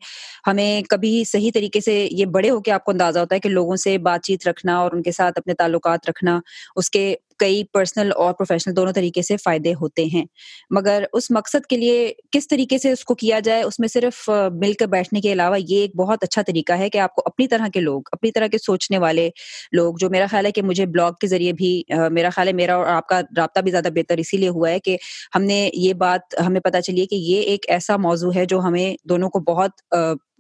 ہمیں 0.47 0.83
کبھی 0.83 1.25
صحیح 1.25 1.50
طریقے 1.54 1.81
سے 1.81 2.09
یہ 2.11 2.25
بڑے 2.26 2.50
ہو 2.50 2.61
کے 2.61 2.73
آپ 2.73 2.85
کو 2.85 2.90
اندازہ 2.90 3.19
ہوتا 3.19 3.35
ہے 3.35 3.40
کہ 3.40 3.49
لوگوں 3.49 3.76
سے 3.76 3.99
بات 3.99 4.23
چیت 4.23 4.49
رکھنا 4.49 4.78
اور 4.78 4.92
ان 4.92 5.02
کے 5.02 5.12
ساتھ 5.12 5.38
اپنے 5.38 5.54
تعلقات 5.54 6.09
رکھنا، 6.11 6.40
اس 6.76 6.90
کے 6.90 7.14
کئی 7.39 7.62
پرسنل 7.65 8.11
اور 8.17 8.33
پروفیشنل 8.33 8.77
دونوں 8.77 8.93
طریقے 8.93 9.23
سے 9.23 9.37
فائدے 9.37 9.73
ہوتے 9.75 10.05
ہیں۔ 10.05 10.25
مگر 10.71 11.05
اس 11.12 11.31
مقصد 11.31 11.67
کے 11.67 11.77
لیے 11.77 12.12
کس 12.33 12.49
طریقے 12.49 12.79
سے 12.79 12.93
اس 12.93 13.05
کو 13.05 13.15
کیا 13.15 13.41
جائے، 13.41 13.62
اس 13.62 13.79
میں 13.79 13.89
صرف 13.89 14.29
مل 14.55 14.73
کر 14.73 14.87
بیٹھنے 14.87 15.21
کے 15.21 15.33
علاوہ 15.33 15.57
یہ 15.61 15.81
ایک 15.81 15.97
بہت 15.97 16.23
اچھا 16.23 16.43
طریقہ 16.43 16.73
ہے 16.73 16.89
کہ 16.91 16.99
آپ 16.99 17.15
کو 17.15 17.23
اپنی 17.27 17.47
طرح 17.49 17.69
کے 17.69 17.81
لوگ، 17.81 18.03
اپنی 18.12 18.31
طرح 18.33 18.47
کے 18.47 18.59
سوچنے 18.59 18.99
والے 18.99 19.29
لوگ، 19.73 19.95
جو 19.99 20.11
میرا 20.11 20.27
خیال 20.31 20.47
ہے 20.47 20.53
کہ 20.53 20.62
مجھے 20.62 20.87
بلاگ 20.87 21.12
کے 21.12 21.27
ذریعے 21.27 21.53
بھی، 21.53 21.83
میرا 22.11 22.31
خیال 22.31 22.49
ہے 22.49 22.53
میرا 22.53 22.77
اور 22.77 22.87
آپ 22.87 23.07
کا 23.07 23.21
رابطہ 23.37 23.61
بھی 23.61 23.71
زیادہ 23.71 23.89
بہتر 23.95 24.19
اسی 24.19 24.37
لیے 24.37 24.49
ہوا 24.49 24.71
ہے 24.71 24.79
کہ 24.81 24.97
ہم 25.37 25.43
نے 25.43 25.69
یہ 25.75 25.93
بات، 25.93 26.35
ہمیں 26.47 26.61
پتہ 26.61 26.81
چلی 26.81 27.01
ہے 27.01 27.07
کہ 27.07 27.15
یہ 27.15 27.41
ایک 27.43 27.65
ایسا 27.69 27.97
موضوع 27.97 28.33
ہے 28.35 28.45
جو 28.45 28.61
ہمیں 28.61 28.97
دونوں 29.09 29.31
کو 29.31 29.41
بہت 29.41 29.81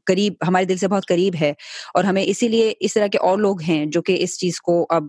قریب، 0.06 0.34
ہمارے 0.48 0.64
دل 0.64 0.76
سے 0.76 0.88
بہت 0.88 1.06
قریب 1.06 1.34
ہے 1.40 1.52
اور 1.94 2.04
ہمیں 2.04 2.22
اسی 2.22 2.48
لیے 2.48 2.72
اس 2.80 2.94
طرح 2.94 3.06
کے 3.06 3.18
اور 3.18 3.38
لوگ 3.38 3.62
ہیں 3.62 3.84
جو 3.86 4.02
کہ 4.02 4.16
اس 4.20 4.38
چیز 4.38 4.60
کو 4.60 4.86
اب 4.90 5.04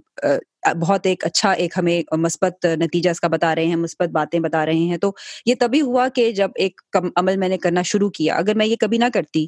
بہت 0.81 1.05
ایک 1.05 1.25
اچھا 1.25 1.51
ایک 1.51 1.73
ہمیں 1.77 2.01
مثبت 2.17 2.65
نتیجہ 2.65 3.09
اس 3.09 3.19
کا 3.19 3.27
بتا 3.27 3.55
رہے 3.55 3.65
ہیں، 3.65 3.75
مثبت 3.75 4.09
باتیں 4.09 4.39
بتا 4.39 4.65
رہے 4.65 4.73
ہیں۔ 4.73 4.97
تو 4.97 5.11
یہ 5.45 5.55
تبھی 5.59 5.81
ہوا 5.81 6.07
کہ 6.15 6.31
جب 6.31 6.49
ایک 6.55 6.81
عمل 7.15 7.37
میں 7.37 7.49
نے 7.49 7.57
کرنا 7.57 7.81
شروع 7.81 8.09
کیا۔ 8.09 8.35
اگر 8.35 8.55
میں 8.55 8.65
یہ 8.65 8.75
کبھی 8.75 8.97
نہ 8.97 9.05
کرتی 9.13 9.45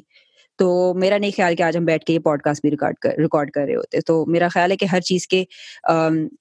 تو 0.58 0.68
میرا 0.96 1.18
نہیں 1.18 1.30
خیال 1.36 1.54
کہ 1.56 1.62
آج 1.62 1.76
ہم 1.76 1.84
بیٹھ 1.84 2.04
کے 2.04 2.12
یہ 2.12 2.18
پوڈ 2.24 2.42
کاسٹ 2.42 2.62
بھی 2.62 2.70
ریکارڈ 2.70 2.96
کر 3.02 3.16
ریکارڈ 3.18 3.50
کر 3.50 3.64
رہے 3.66 3.74
ہوتے، 3.76 4.00
تو 4.00 4.24
میرا 4.26 4.48
خیال 4.48 4.70
ہے 4.70 4.76
کہ 4.76 4.86
ہر 4.92 5.00
چیز 5.08 5.26
کے 5.28 5.42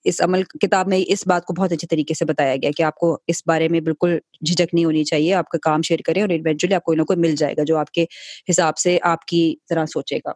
اس 0.05 0.22
عمل 0.22 0.43
کتاب 0.62 0.88
میں 0.88 1.00
اس 1.07 1.25
بات 1.27 1.45
کو 1.45 1.53
بہت 1.53 1.72
اچھے 1.72 1.88
طریقے 1.89 2.13
سے 2.13 2.25
بتایا 2.25 2.55
گیا 2.55 2.72
کہ 2.77 2.84
آپ 2.84 2.95
کو 2.98 3.17
اس 3.27 3.41
بارے 3.48 3.67
میں 3.69 3.81
بالکل 3.81 4.17
جھجک 4.41 4.74
نہیں 4.74 4.86
ہونی 4.86 5.03
چاہیے، 5.03 5.34
آپ 5.34 5.50
کا 5.50 5.57
کام 5.63 5.81
شیئر 5.88 6.00
کریں 6.05 6.22
اور 6.22 6.29
ایونچولی 6.29 6.74
آپ 6.75 6.84
کوئی 6.84 6.98
نہ 6.98 7.03
کوئی 7.03 7.19
مل 7.19 7.36
جائے 7.36 7.53
گا 7.57 7.63
جو 7.63 7.77
آپ 7.77 7.91
کے 7.91 8.05
حساب 8.50 8.77
سے 8.77 8.98
آپ 9.03 9.25
کی 9.25 9.55
طرح 9.69 9.86
سوچے 9.93 10.17
گا۔ 10.17 10.31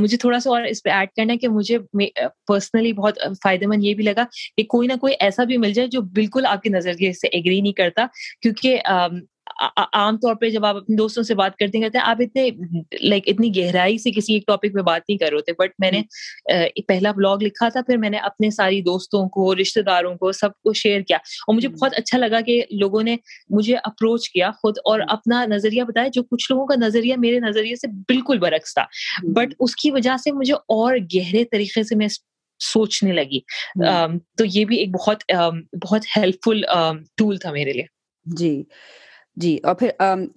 مجھے 0.00 0.16
تھوڑا 0.16 0.38
سا 0.40 0.50
اور 0.50 0.62
اس 0.64 0.82
پہ 0.82 0.90
ایڈ 0.90 1.08
کرنا 1.16 1.32
ہے 1.32 1.38
کہ 1.38 1.48
مجھے 1.48 1.78
پرسنلی 2.48 2.92
بہت 2.92 3.18
فائدے 3.42 3.66
مند 3.66 3.84
یہ 3.84 3.94
بھی 3.94 4.04
لگا 4.04 4.24
کہ 4.56 4.62
کوئی 4.64 4.88
نہ 4.88 4.92
کوئی 5.00 5.14
ایسا 5.20 5.44
بھی 5.44 5.56
مل 5.56 5.72
جائے 5.72 5.88
جو 5.88 6.00
بالکل 6.14 6.46
آپ 6.46 6.62
کے 6.62 6.70
نظریے 6.70 7.12
سے 7.12 7.28
ایگری 7.28 7.60
نہیں 7.60 7.72
کرتا، 7.72 8.06
کیونکہ 8.42 8.78
عام 9.92 10.16
طور 10.16 10.34
پہ 10.34 10.50
جب 10.50 10.64
آپ 10.64 10.76
اپنے 10.76 10.96
دوستوں 10.96 11.22
سے 11.22 11.34
بات 11.34 11.56
کرتے 11.56 11.78
ہیں 11.78 11.88
آپ 12.02 12.16
اتنے 12.20 12.50
لائک 13.02 13.22
اتنی 13.26 13.56
گہرائی 13.56 13.98
سے 13.98 14.10
کسی 14.10 14.34
ایک 14.34 14.46
ٹاپک 14.46 14.74
پہ 14.74 14.82
بات 14.82 15.02
نہیں 15.08 15.18
کر 15.18 15.32
رہے 15.32 15.42
تھے 15.42 15.52
بٹ 15.52 15.70
میں 15.78 15.90
نے 15.90 16.02
پہلا 16.88 17.12
بلاگ 17.12 17.36
لکھا 17.40 17.68
تھا 17.68 17.82
پھر 17.82 17.96
میں 17.96 18.10
نے 18.10 18.16
اپنے 18.16 18.50
ساری 18.50 18.80
دوستوں 18.80 19.28
کو 19.28 19.54
رشتے 19.54 19.82
داروں 19.82 20.14
کو 20.14 20.32
سب 20.32 20.52
کو 20.52 20.72
شیئر 20.72 21.00
کیا 21.00 21.16
اور 21.16 21.54
مجھے 21.54 21.68
بہت 21.68 21.94
اچھا 21.96 22.18
لگا 22.18 22.40
کہ 22.40 22.64
لوگوں 22.70 23.02
نے 23.02 23.16
مجھے 23.50 23.76
اپروچ 23.76 24.30
کیا 24.30 24.50
خود 24.50 24.78
اور 24.84 25.00
اپنا 25.08 25.44
نظریہ 25.46 25.82
بتایا 25.82 26.08
جو 26.12 26.22
کچھ 26.22 26.52
لوگوں 26.52 26.66
کا 26.66 26.74
نظریہ 26.74 27.14
میرے 27.18 27.40
نظریے 27.40 27.76
سے 27.76 27.86
بالکل 27.86 28.38
برعکس 28.38 28.74
تھا۔ 28.74 28.84
بٹ 29.22 29.54
اس 29.60 29.76
کی 29.76 29.90
وجہ 29.90 30.16
سے 30.16 30.32
مجھے 30.32 30.54
اور 30.54 30.96
گہرے 31.14 31.44
طریقے 31.44 31.82
سے 31.82 31.96
میں 31.96 32.08
سوچنے 32.60 33.12
لگی۔ 33.12 33.40
تو 34.38 34.44
یہ 34.44 34.64
بھی 34.64 34.76
ایک 34.76 34.88
بہت 34.88 35.22
بہت 35.82 36.04
ہیلپ 36.16 36.34
فل 36.44 36.60
ٹول 37.16 37.36
تھا 37.36 37.52
میرے 37.52 37.72
لیے۔ 37.72 37.84
جی۔ 38.36 38.62
جی 39.36 39.56
اور 39.64 39.74
پھر 39.74 39.90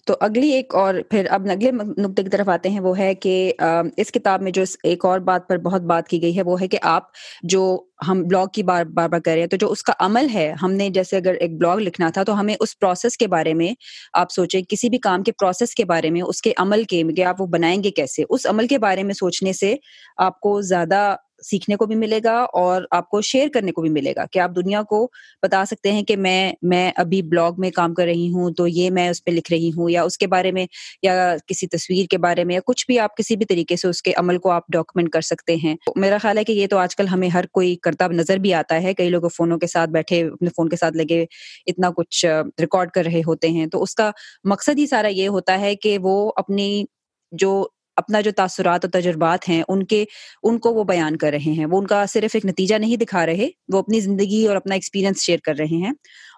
تو 0.05 0.13
اگلی 0.19 0.49
ایک 0.49 0.75
اور، 0.75 0.95
پھر 1.09 1.25
اب 1.29 1.47
اگلے 1.51 1.71
نقطے 1.71 2.23
کی 2.23 2.29
طرف 2.29 2.49
آتے 2.49 2.69
ہیں، 2.69 2.79
وہ 2.79 2.97
ہے 2.97 3.13
کہ 3.15 3.51
اس 3.97 4.11
کتاب 4.11 4.41
میں 4.41 4.51
جو 4.51 4.63
ایک 4.83 5.05
اور 5.05 5.19
بات 5.19 5.47
پر 5.49 5.57
بہت 5.57 5.81
بات 5.81 6.07
کی 6.07 6.21
گئی 6.21 6.37
ہے، 6.37 6.41
وہ 6.41 6.59
ہے 6.61 6.67
کہ 6.67 6.77
آپ 6.81 7.07
جو 7.43 7.61
ہم 8.07 8.23
بلاگ 8.23 8.47
کی 8.53 8.63
بار 8.63 8.85
بار 8.85 9.09
بار 9.09 9.19
کر 9.19 9.31
رہے 9.31 9.39
ہیں، 9.39 9.47
تو 9.47 9.57
جو 9.57 9.71
اس 9.71 9.83
کا 9.83 9.93
عمل 9.99 10.27
ہے، 10.33 10.51
ہم 10.61 10.71
نے 10.71 10.89
جیسے 10.89 11.17
اگر 11.17 11.33
ایک 11.33 11.57
بلاگ 11.57 11.77
لکھنا 11.77 12.09
تھا، 12.09 12.23
تو 12.23 12.39
ہمیں 12.39 12.55
اس 12.59 12.77
پروسیس 12.79 13.17
کے 13.17 13.27
بارے 13.27 13.53
میں 13.53 13.73
آپ 14.13 14.31
سوچیں، 14.31 14.61
کسی 14.69 14.89
بھی 14.89 14.97
کام 14.97 15.23
کے 15.23 15.31
پروسیس 15.31 15.75
کے 15.75 15.85
بارے 15.85 16.09
میں، 16.09 16.21
اس 16.21 16.41
کے 16.41 16.53
عمل 16.57 16.83
کے، 16.83 17.03
کہ 17.15 17.23
آپ 17.23 17.41
وہ 17.41 17.47
بنائیں 17.47 17.83
گے 17.83 17.91
کیسے؟ 17.91 18.23
اس 18.29 18.45
عمل 18.45 18.67
کے 18.67 18.77
بارے 18.79 19.03
میں 19.03 19.13
سوچنے 19.13 19.53
سے 19.53 19.75
آپ 20.17 20.39
کو 20.39 20.59
زیادہ 20.61 21.15
سیکھنے 21.49 21.75
کو 21.75 21.85
بھی 21.85 21.95
ملے 21.95 22.19
گا 22.23 22.35
اور 22.53 22.81
آپ 22.91 23.09
کو 23.09 23.21
شیئر 23.21 23.47
کرنے 23.53 23.71
کو 23.71 23.81
بھی 23.81 23.89
ملے 23.89 24.13
گا 24.15 24.25
کہ 24.31 24.39
آپ 24.39 24.51
دنیا 24.55 24.81
کو 24.83 25.07
بتا 25.43 25.65
سکتے 25.65 25.91
ہیں 25.91 26.03
کہ 26.03 26.17
میں 26.17 26.53
میں 26.61 26.91
ابھی 26.95 27.21
بلاگ 27.21 27.51
میں 27.57 27.71
کام 27.71 27.93
کر 27.93 28.05
رہی 28.05 28.29
ہوں 28.33 28.51
تو 28.51 28.67
یہ 28.67 28.89
میں 28.89 29.09
اس 29.09 29.23
پہ 29.23 29.31
لکھ 29.31 29.51
رہی 29.51 29.69
ہوں 29.69 29.89
یا 29.89 30.03
اس 30.03 30.17
کے 30.17 30.27
بارے 30.27 30.51
میں 30.51 30.65
یا 31.03 31.15
کسی 31.47 31.67
تصویر 31.67 32.05
کے 32.05 32.17
بارے 32.17 32.43
میں 32.43 32.55
یا 32.55 32.61
کچھ 32.65 32.85
بھی 32.87 32.99
آپ 32.99 33.17
کسی 33.17 33.35
بھی 33.35 33.45
طریقے 33.45 33.75
سے 33.75 33.87
اس 33.87 34.01
کے 34.01 34.13
عمل 34.15 34.37
کو 34.37 34.51
آپ 34.51 34.63
ڈاکومنٹ 34.73 35.09
کر 35.09 35.21
سکتے 35.21 35.55
ہیں۔ 35.63 35.75
میرا 35.95 36.17
خیال 36.17 36.37
ہے 36.37 36.43
کہ 36.43 36.51
یہ 36.51 36.67
تو 36.67 36.77
آج 36.77 36.95
کل 36.95 37.07
ہمیں 37.07 37.27
ہر 37.29 37.45
کوئی 37.51 37.75
کرتا 37.81 38.07
نظر 38.07 38.37
بھی 38.37 38.53
آتا 38.53 38.81
ہے۔ 38.83 38.93
کئی 38.93 39.09
لوگ 39.09 39.21
فونوں 39.35 39.57
کے 39.57 39.67
ساتھ 39.67 39.89
بیٹھے، 39.89 40.21
اپنے 40.23 40.49
فون 40.55 40.69
کے 40.69 40.75
ساتھ 40.75 40.97
لگے 40.97 41.23
اتنا 41.67 41.89
کچھ 41.97 42.25
ریکارڈ 42.61 42.91
کر 42.91 43.05
رہے 43.05 43.21
ہوتے 43.27 43.49
ہیں۔ 43.49 43.65
تو 43.67 43.83
اس 43.83 43.95
کا 43.95 44.11
مقصد 44.43 44.79
ہی 44.79 44.87
سارا 44.87 45.07
یہ 45.07 45.27
ہوتا 45.27 45.59
ہے 45.59 45.75
کہ 45.75 45.97
وہ 46.01 46.31
اپنی 46.35 46.83
جو 47.31 47.51
اپنا 47.95 48.21
جو 48.21 48.31
تاثرات 48.31 48.85
اور 48.85 49.01
تجربات 49.01 49.49
ہیں، 49.49 49.63
ان 49.67 49.85
کے، 49.85 50.05
ان 50.43 50.59
کو 50.59 50.73
وہ 50.73 50.83
بیان 50.83 51.17
کر 51.17 51.29
رہے 51.29 51.51
ہیں۔ 51.51 51.65
وہ 51.65 51.77
ان 51.77 51.87
کا 51.87 52.05
صرف 52.05 52.31
ایک 52.33 52.45
نتیجہ 52.45 52.75
نہیں 52.75 52.97
دکھا 52.97 53.25
رہے، 53.25 53.47
وہ 53.73 53.79
اپنی 53.79 53.99
زندگی 53.99 54.45
اور 54.47 54.55
اپنا 54.55 54.75
ایکسپیرینس 54.75 55.21
شیئر 55.21 55.39
کر 55.43 55.55
رہے 55.59 55.75
ہیں۔ 55.77 55.91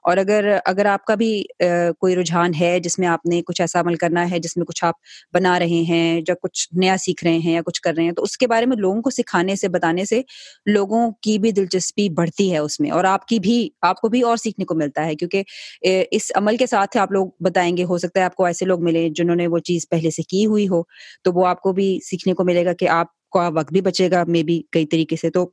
اور 0.04 0.18
اگر 0.18 0.58
اگر 0.66 0.86
آپ 0.86 1.06
کا 1.06 1.16
بھی 1.16 1.44
کوئی 2.00 2.16
رجحان 2.16 2.52
ہے 2.60 2.80
جس 2.80 3.00
میں 3.00 3.08
آپ 3.08 3.26
نے 3.26 3.42
کچھ 3.42 3.62
ایسا 3.62 3.80
عمل 3.80 3.96
کرنا 3.96 4.32
ہے 4.32 4.40
جس 4.40 4.58
میں 4.58 4.66
کچھ 4.66 4.86
آپ 4.86 4.94
بنا 5.34 5.60
رہے 5.60 5.82
ہیں 5.90 6.22
یا 6.28 6.34
کچھ 6.42 6.68
نیا 6.74 6.96
سیکھ 6.98 7.24
رہے 7.24 7.38
ہیں 7.38 7.54
یا 7.54 7.62
کچھ 7.66 7.82
کر 7.82 7.94
رہے 7.98 8.04
ہیں، 8.04 8.12
تو 8.12 8.24
اس 8.24 8.38
کے 8.38 8.48
بارے 8.48 8.66
میں 8.66 8.78
لوگوں 8.78 9.02
کو 9.02 9.10
سکھانے 9.10 9.56
سے، 9.56 9.68
بتانے 9.68 10.06
سے 10.06 10.22
لوگوں 10.66 11.12
کی 11.22 11.40
بھی 11.40 11.52
دلچسپی 11.52 12.10
بڑھتی 12.10 12.52
ہے 12.54 12.58
اس 12.58 12.80
میں۔ 12.80 12.92
اور 12.92 13.04
آپ 13.04 13.26
کی 13.26 13.40
بھی، 13.40 13.70
آپ 13.82 14.02
کو 14.02 14.10
بھی 14.10 14.22
اور 14.22 14.38
سیکھنے 14.38 14.66
کو 14.66 14.76
ملتا 14.76 15.06
ہے۔ 15.06 15.16
کیونکہ 15.16 15.44
اس 16.12 16.32
عمل 16.36 16.58
کے 16.58 16.68
ساتھ 16.68 16.98
آپ 16.98 17.12
لوگ 17.12 17.28
بتائیں 17.40 17.78
گے، 17.78 17.84
ہو 17.84 17.98
سکتا 17.98 18.20
ہے 18.20 18.26
آپ 18.26 18.36
کو 18.36 18.46
ایسے 18.46 18.66
لوگ 18.66 18.84
ملے 18.84 19.10
جنہوں 19.10 19.36
نے 19.36 19.48
وہ 19.48 19.60
چیز 19.60 19.90
پہلے 19.90 20.12
سے 20.12 20.22
کی 20.24 20.46
ہوئی 20.46 20.68
ہو، 20.68 20.82
تو 21.24 21.34
وہ 21.34 21.47
آپ 21.48 21.62
کو 21.62 21.74
بھی 21.74 22.00
سیکھنے 22.06 22.34
کو 22.34 22.44
ملے 22.44 22.66
گا 22.66 22.74
کہ 22.74 22.90
آپ 22.90 23.08
کا 23.32 23.48
وقت 23.56 23.72
بھی 23.74 23.82
بچے 23.82 24.12
گا 24.12 24.24
مے 24.28 24.44
بی 24.44 24.62
کئی 24.72 24.86
طریقے 24.86 25.16
سے. 25.16 25.30
تو 25.30 25.50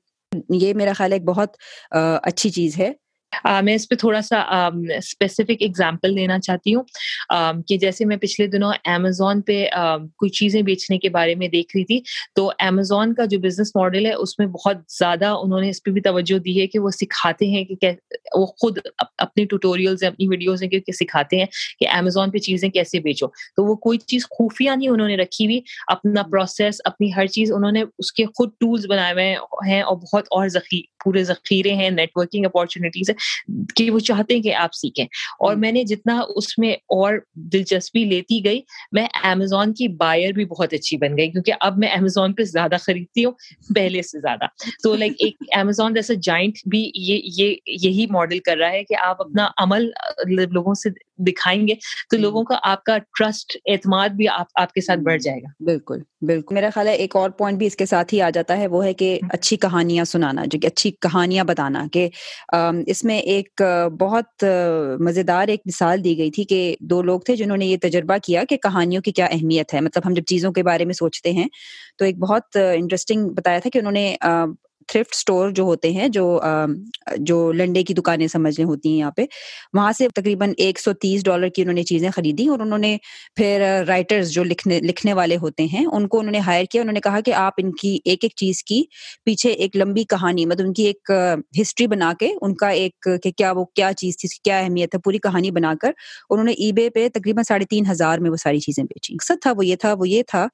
یہ 0.50 0.74
میرا 0.74 0.92
خیال 0.92 1.12
ایک 1.12 1.24
بہت 1.24 1.56
اچھی 2.22 2.50
چیز 2.50 2.78
ہے. 2.78 2.92
میں 3.62 3.74
اس 3.74 3.88
پہ 3.88 3.94
تھوڑا 3.94 4.20
سا 4.20 4.68
اسپیسیفک 4.96 5.50
اگزامپل 5.60 6.16
دینا 6.16 6.38
چاہتی 6.38 6.74
ہوں۔ 6.74 6.82
کہ 7.66 7.76
جیسے 7.76 8.04
میں 8.04 8.16
پچھلے 8.16 8.46
دنوں 8.46 8.72
امیزون 8.84 9.40
پہ 9.42 9.66
کوئی 10.16 10.30
چیزیں 10.30 10.62
بیچنے 10.62 10.98
کے 10.98 11.08
بارے 11.08 11.34
میں 11.34 11.48
دیکھ 11.48 11.76
رہی 11.76 11.84
تھی 11.84 12.00
تو 12.34 12.52
امیزون 12.58 13.14
کا 13.14 13.24
جو 13.24 13.38
بزنس 13.38 13.76
ماڈل 13.76 14.06
ہے 14.06 14.12
اس 14.12 14.38
میں 14.38 14.46
بہت 14.46 14.76
زیادہ 14.88 15.26
انہوں 15.26 15.60
نے 15.60 15.68
اس 15.68 15.82
پہ 15.82 15.90
بھی 15.90 16.00
توجہ 16.00 16.38
دی 16.38 16.60
ہے 16.60 16.66
کہ 16.66 16.78
وہ 16.78 16.90
سکھاتے 16.90 17.46
ہیں 17.46 17.64
کہ 17.64 17.90
وہ 18.34 18.46
خود 18.46 18.78
اپنی 19.18 19.44
ٹوٹوریلز 19.44 20.04
اپنی 20.04 20.28
ویڈیوز 20.28 20.62
ہیں 20.62 20.70
کہ 20.70 20.92
سکھاتے 20.92 21.36
ہیں 21.36 21.46
کہ 21.80 21.88
امیزون 21.88 22.30
پہ 22.30 22.38
چیزیں 22.38 22.68
کیسے 22.68 23.00
بیچو۔ 23.00 23.26
تو 23.26 23.64
وہ 23.64 23.74
کوئی 23.76 23.98
چیز 23.98 24.26
خفیہ 24.30 24.70
نہیں 24.76 24.88
انہوں 24.88 25.08
نے 25.08 25.16
رکھی 25.16 25.44
ہوئی 25.44 25.60
اپنا 25.86 26.22
پروسیس 26.22 26.80
اپنی 26.84 27.10
ہر 27.16 27.26
چیز 27.26 27.52
انہوں 27.52 27.72
نے 27.72 27.82
اس 27.98 28.12
کے 28.12 28.24
خود 28.24 28.50
ٹولس 28.60 28.86
بنائے 28.88 29.12
ہوئے 29.12 29.34
ہیں 29.66 29.82
اور 29.82 29.96
بہت 29.96 30.24
اور 30.30 30.48
ذخیر 30.48 30.93
پورے 31.04 31.24
ذخیرے 31.24 31.74
ہیں 31.74 31.90
نیٹ 31.90 32.08
ورکنگ 32.14 32.44
اپارچونیٹیز 32.44 33.10
ہے 33.10 33.14
کہ 33.76 33.90
وہ 33.90 33.98
چاہتے 33.98 34.34
ہیں 34.34 34.42
کہ 34.42 34.54
آپ 34.54 34.74
سیکھیں۔ 34.74 35.04
اور 35.40 35.56
میں 35.56 35.72
نے 35.72 35.84
جتنا 35.84 36.20
اس 36.28 36.58
میں 36.58 36.72
اور 36.72 37.14
دلچسپی 37.34 38.04
لیتی 38.04 38.44
گئی 38.44 38.60
میں 38.92 39.06
امیزون 39.22 39.74
کی 39.74 39.88
بائر 39.88 40.32
بھی 40.32 40.44
بہت 40.44 40.72
اچھی 40.72 40.96
بن 40.96 41.18
گئی 41.18 41.30
کیونکہ 41.30 41.52
اب 41.60 41.78
میں 41.78 41.88
امیزون 41.88 42.32
پہ 42.32 42.42
زیادہ 42.42 42.76
خریدتی 42.80 43.24
ہوں 43.24 43.32
پہلے 43.74 44.02
سے 44.02 44.20
زیادہ۔ 44.20 44.44
تو 44.82 44.96
لائک 44.96 45.12
ایک 45.18 45.36
امیزون 45.56 45.94
جیسا 45.94 46.14
جائنٹ 46.22 46.52
بھی 46.70 46.90
یہ 46.94 47.54
یہی 47.66 48.06
ماڈل 48.10 48.38
کر 48.38 48.56
رہا 48.56 48.70
ہے 48.70 48.84
کہ 48.84 48.94
آپ 48.96 49.20
اپنا 49.20 49.48
عمل 49.58 49.90
لوگوں 50.26 50.74
سے 50.74 50.90
دکھائیں 51.18 51.68
گے 51.68 51.74
تو 52.10 52.16
لوگوں 52.16 52.44
کا 52.44 52.58
آپ 52.62 52.82
کا 52.84 52.98
ٹرسٹ 53.18 53.56
اعتماد 53.66 54.08
بھی 54.08 54.28
آپ 54.28 54.46
آپ 54.54 54.72
کے 54.72 54.80
ساتھ 54.80 55.00
بڑھ 55.00 55.20
جائے 55.20 55.38
گا۔ 55.38 55.48
بالکل 55.64 55.98
بالکل۔ 56.20 56.54
میرا 56.54 56.70
خیال 56.74 56.88
ہے 56.88 56.94
ایک 56.94 57.16
اور 57.16 57.30
پوائنٹ 57.30 57.58
بھی 57.58 57.66
اس 57.66 57.76
کے 57.76 57.86
ساتھ 57.86 58.14
ہی 58.14 58.20
آ 58.20 58.30
جاتا 58.30 58.56
ہے 58.58 58.66
وہ 58.66 58.84
ہے 58.84 58.92
کہ 58.92 59.18
اچھی 59.30 59.56
کہانیاں 59.56 60.04
سنانا 60.04 60.44
جو 60.46 60.58
کہ 60.60 60.66
اچھی 60.66 60.90
کہانیاں 61.00 61.44
بتانا 61.44 61.84
کہ 61.92 62.08
اس 62.86 63.04
میں 63.04 63.18
ایک 63.18 63.62
بہت 64.00 64.44
مزیدار 65.00 65.48
ایک 65.48 65.60
مثال 65.66 66.04
دی 66.04 66.18
گئی 66.18 66.30
تھی 66.30 66.44
کہ 66.44 66.76
دو 66.80 67.02
لوگ 67.02 67.20
تھے 67.20 67.36
جنہوں 67.36 67.56
نے 67.56 67.66
یہ 67.66 67.76
تجربہ 67.82 68.16
کیا 68.22 68.44
کہ 68.48 68.56
کہانیوں 68.56 69.02
کی 69.02 69.12
کیا 69.12 69.26
اہمیت 69.26 69.74
ہے۔ 69.74 69.80
مطلب 69.80 70.06
ہم 70.06 70.14
جب 70.14 70.22
چیزوں 70.26 70.52
کے 70.52 70.62
بارے 70.62 70.84
میں 70.84 70.94
سوچتے 70.94 71.32
ہیں 71.32 71.46
تو 71.98 72.04
ایک 72.04 72.18
بہت 72.18 72.56
انٹرسٹنگ 72.74 73.28
بتایا 73.28 73.58
تھا 73.58 73.70
کہ 73.72 73.78
انہوں 73.78 73.92
نے 73.92 74.16
تھرفٹ 74.94 75.14
اسٹور 75.14 75.50
جو 75.52 75.62
ہوتے 75.64 75.90
ہیں، 75.92 76.08
جو 76.10 76.24
جو 77.20 77.36
لنڈے 77.54 77.82
کی 77.82 77.94
دکانیں 77.94 78.26
سمجھنے 78.28 78.64
ہوتی 78.64 78.88
ہیں 78.88 78.98
یہاں 78.98 79.10
پہ، 79.10 79.24
وہاں 79.74 79.92
سے 79.98 80.08
تقریباً 80.14 80.52
ایک 80.58 80.80
سو 80.80 80.92
تیس 81.02 81.24
ڈالر 81.24 81.48
کی 81.48 81.62
انہوں 81.62 81.74
نے 81.74 81.82
چیزیں 81.84 82.08
خریدی 82.10 82.46
اور 82.48 82.60
انہوں 82.60 82.78
نے 82.78 82.96
پھر 83.36 83.62
رائٹرز 83.88 84.30
جو 84.32 84.44
لکھنے 84.44 84.80
لکھنے 84.82 85.12
والے 85.14 85.36
ہوتے 85.38 85.64
ہیں، 85.72 85.84
ان 85.86 86.06
کو 86.08 86.18
انہوں 86.18 86.32
نے 86.32 86.38
ہائر 86.40 86.64
کیا، 86.64 86.82
انہوں 86.82 86.94
نے 86.94 87.00
کہا 87.00 87.20
کہ 87.20 87.34
آپ 87.36 87.52
ان 87.58 87.72
کی 87.74 87.98
ایک 88.04 88.24
ایک 88.24 88.32
چیز 88.36 88.62
کی 88.64 88.82
پیچھے 89.26 89.50
ایک 89.54 89.76
لمبی 89.76 90.04
کہانی 90.10 90.46
مطلب 90.46 90.66
ان 90.66 90.72
کی 90.72 90.84
ایک 90.84 91.10
ہسٹری 91.60 91.86
بنا 91.86 92.12
کے 92.20 92.30
ان 92.40 92.54
کا 92.56 92.68
ایک 92.80 92.92
کہ 93.22 93.30
کیا 93.32 93.52
وہ 93.52 93.64
کیا 93.76 93.92
چیز 93.94 94.16
تھی 94.18 94.28
کیا 94.34 94.58
اہمیت 94.58 94.94
ہے، 94.94 95.00
پوری 95.00 95.18
کہانی 95.20 95.50
بنا 95.50 95.72
کر 95.80 95.92
انہوں 96.30 96.44
نے 96.44 96.52
ای 96.54 96.70
بے 96.72 96.88
پہ 96.90 97.08
تقریباً 97.14 97.44
ساڑھے 97.48 97.66
تین 97.70 97.90
ہزار 97.90 98.18
میں 98.18 98.30
وہ 98.30 98.36
ساری 98.36 98.60
چیزیں 98.60 98.82
بیچی 98.84 99.14
مقصد 99.14 99.42
تھا 99.42 99.52
وہ 99.56 99.66
یہ 99.66 99.76
تھا، 99.76 99.92
وہ 99.98 100.08
یہ 100.08 100.22
تھا 100.28 100.46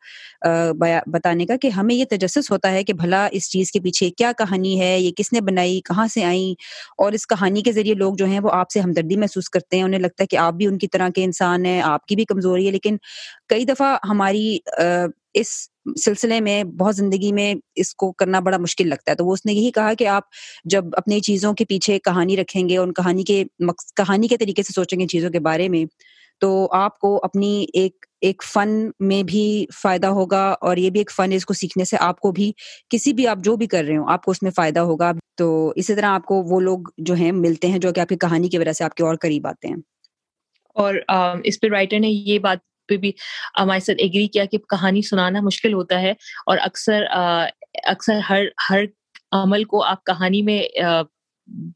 بتانے 1.09 1.47
کا 1.47 1.57
کہ 1.57 1.69
ہمیں 1.71 1.95
یہ 1.95 2.05
تجسس 2.11 2.51
ہوتا 2.51 2.71
ہے 2.73 2.83
کہ 2.85 2.93
بھلا 2.95 3.27
اس 3.33 3.51
چیز 3.51 3.71
کے 3.73 3.81
پیچھے 3.81 4.11
کیا 4.13 4.30
کہانی 4.39 4.81
ہے؟ 4.81 5.01
یہ 5.01 5.11
کس 5.17 5.33
نے 5.33 5.41
بنائی؟ 5.41 5.81
کہاں 5.81 6.07
سے 6.07 6.25
آئی 6.25 6.55
اور 6.99 7.13
اس 7.13 7.27
کہانی 7.27 7.63
کے 7.63 7.73
ذریعے 7.73 7.95
لوگ 7.95 8.15
جو 8.15 8.27
ہیں 8.27 8.41
وہ 8.41 8.51
آپ 8.53 8.71
سے 8.71 8.81
ہمدردی 8.81 9.17
محسوس 9.17 9.51
کرتے 9.51 9.77
ہیں۔ 9.77 9.83
انہیں 9.83 10.01
لگتا 10.01 10.23
ہے 10.23 10.27
کہ 10.27 10.37
آپ 10.37 10.55
بھی 10.55 10.67
ان 10.67 10.79
کی 10.79 10.87
طرح 10.87 11.09
کے 11.15 11.25
انسان 11.25 11.67
ہیں، 11.67 11.81
آپ 11.81 12.07
کی 12.07 12.17
بھی 12.17 12.25
کمزوری 12.25 12.67
ہے۔ 12.67 12.71
لیکن 12.71 12.97
کئی 13.49 13.65
دفعہ 13.65 13.97
ہماری 14.09 14.59
اس 15.35 15.49
سلسلے 16.05 16.41
میں، 16.41 16.65
بہت 16.65 16.97
زندگی 16.97 17.33
میں 17.33 17.55
اس 17.75 17.95
کو 17.95 18.13
کرنا 18.13 18.41
بڑا 18.41 18.59
مشکل 18.59 18.89
لگتا 18.89 19.11
ہے۔ 19.11 19.17
تو 19.17 19.27
وہ 19.27 19.33
اس 19.33 19.47
نے 19.47 19.53
یہی 19.53 19.71
کہا 19.71 19.95
کہ 19.95 20.07
آپ 20.07 20.23
جب 20.65 20.85
اپنی 20.93 21.21
چیزوں 21.21 21.53
کے 21.53 21.65
پیچھے 21.65 21.99
کہانی 21.99 22.37
رکھیں 22.37 22.69
گے 22.69 22.79
ان 22.79 22.93
کہانی 22.93 23.23
کے 23.23 23.45
کہانی 23.97 24.29
کے 24.29 24.37
طریقے 24.37 24.63
سے 24.63 24.73
سوچیں 24.73 25.01
گے 25.01 25.07
چیزوں 25.07 25.31
کے 25.31 25.41
بارے 25.41 25.69
میں، 25.69 25.85
تو 26.41 26.69
آپ 26.73 26.99
کو 26.99 27.21
اپنی 27.23 27.67
ایک 27.73 28.07
ایک 28.21 28.43
فن 28.43 28.69
میں 29.01 29.23
بھی 29.23 29.45
فائدہ 29.83 30.07
ہوگا 30.07 30.43
اور 30.61 30.77
یہ 30.77 30.91
بھی 30.91 31.01
ایک 31.01 31.11
فن 31.11 31.33
ہے، 31.33 31.37
اس 31.37 31.47
کو 31.47 31.55
سیکھنے 31.55 31.85
سے 31.85 31.97
آپ 32.01 32.21
کو 32.21 32.33
بھی 32.33 32.51
کسی 32.91 33.13
بھی 33.13 33.27
آپ 33.27 33.39
جو 33.39 33.57
بھی 33.57 33.67
کر 33.67 33.85
رہے 33.85 33.97
ہوں، 33.97 34.07
آپ 34.09 34.25
کو 34.25 34.31
اس 34.31 34.43
میں 34.43 34.51
فائدہ 34.51 34.81
ہوگا۔ 34.81 35.13
تو 35.37 35.73
اسی 35.77 35.95
طرح 35.95 36.07
آپ 36.07 36.25
کو 36.25 36.43
وہ 36.43 36.61
لوگ 36.61 36.79
جو 36.99 37.15
ہیں 37.15 37.33
ملتے 37.33 37.69
ہیں 37.69 37.79
جو 37.79 37.93
کہ 37.93 38.01
آپ 38.01 38.09
کی 38.09 38.17
کہانی 38.17 38.49
کی 38.49 38.59
وجہ 38.59 38.73
سے 38.73 38.85
آپ 38.85 38.95
کے 38.95 39.05
اور 39.05 39.15
قریب 39.21 39.47
آتے 39.47 39.69
ہیں۔ 39.69 39.77
اور 40.77 40.95
اس 41.45 41.61
پہ 41.61 41.67
رائٹر 41.73 41.99
نے 41.99 42.09
یہ 42.09 42.39
بات 42.39 42.59
پہ 42.89 42.97
بھی 42.97 43.13
ہمارے 43.61 43.81
ساتھ 43.81 44.01
ایگری 44.01 44.27
کیا 44.27 44.45
کہ 44.45 44.59
کہانی 44.59 45.03
سنانا 45.03 45.41
مشکل 45.41 45.73
ہوتا 45.73 46.01
ہے 46.01 46.11
اور 46.47 46.59
اکثر 46.61 47.05
اکثر 47.85 48.19
ہر 48.31 48.45
ہر 48.71 48.85
عمل 49.33 49.65
کو 49.65 49.83
آپ 49.85 50.05
کہانی 50.05 50.43
میں 50.43 50.63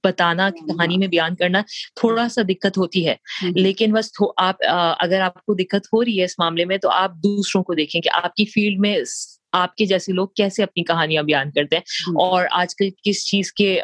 بتانا 0.05 0.51
کہانی 0.51 0.97
میں 0.97 1.07
بیان 1.07 1.35
کرنا 1.37 1.63
تھوڑا 2.01 2.29
سا 2.29 2.43
دقت 2.49 2.79
ہوتی 2.79 3.09
ہے۔ 3.09 3.15
لیکن 3.43 3.93
بس 3.93 4.11
آپ 4.37 4.55
اگر 4.99 5.21
آپ 5.21 5.35
کو 5.35 5.55
دقت 5.55 5.87
ہو 5.93 6.05
رہی 6.05 6.21
ہے 6.21 6.25
اس 6.25 6.39
معاملے 6.39 6.65
میں 6.65 6.77
تو 6.77 6.91
آپ 6.91 7.11
دوسروں 7.15 7.65
کو 7.65 7.75
دیکھیں 7.75 8.01
کہ 8.01 8.11
آپ 8.13 8.35
کی 8.35 8.45
فیلڈ 8.45 8.81
میں 8.81 8.99
آپ 9.53 9.75
کے 9.75 9.87
جیسے 9.87 10.13
لوگ 10.13 10.29
کیسے 10.29 10.63
اپنی 10.63 10.83
کہانیاں 10.85 11.23
بیان 11.23 11.51
کرتے 11.51 11.77
ہیں۔ 11.77 11.83
اور 12.11 12.45
آج 12.51 12.77
کل 12.77 12.89
کس 13.05 13.27
چیز 13.27 13.53
کے 13.53 13.81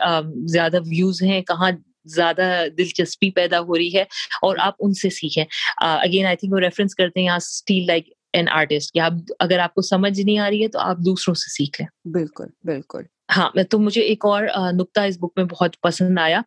زیادہ 0.47 0.77
ویوز 0.77 1.23
ہیں 1.23 1.41
کہاں 1.43 1.71
زیادہ 2.05 2.65
دلچسپی 2.79 3.31
پیدا 3.31 3.61
ہو 3.61 3.79
رہی 3.79 3.95
ہے 3.95 4.03
اور 4.43 4.57
آپ 4.61 4.75
ان 4.81 4.93
سے 4.93 5.11
سیکھیں۔ 5.11 5.45
اگین 5.77 6.27
آئی 6.27 6.37
تھنک 6.37 6.53
وہ 6.53 6.59
ریفرنس 6.59 6.95
کرتے 6.95 7.21
ہیں 7.21 7.27
یہاں 7.27 7.37
اسٹیل 7.37 7.87
لائک 7.87 8.09
این 8.33 8.49
آرٹسٹ 8.49 8.99
اگر 9.39 9.59
آپ 9.59 9.75
کو 9.75 9.83
سمجھ 9.83 10.21
نہیں 10.21 10.39
آ 10.39 10.51
رہی 10.51 10.63
ہے 10.63 10.69
تو 10.69 10.79
آپ 10.79 10.97
دوسروں 10.99 11.35
سے 11.35 11.51
سیکھ 11.51 11.81
لیں۔ 11.81 12.09
بالکل 12.09 12.45
بالکل۔ 12.65 13.03
ہاں 13.37 13.49
تو 13.71 13.79
مجھے 13.79 14.01
ایک 14.01 14.25
اور 14.27 14.45
نقطہ 14.73 15.01
اس 15.01 15.19
بک 15.19 15.33
میں 15.37 15.45
بہت 15.45 15.81
پسند 15.81 16.19
آیا 16.19 16.41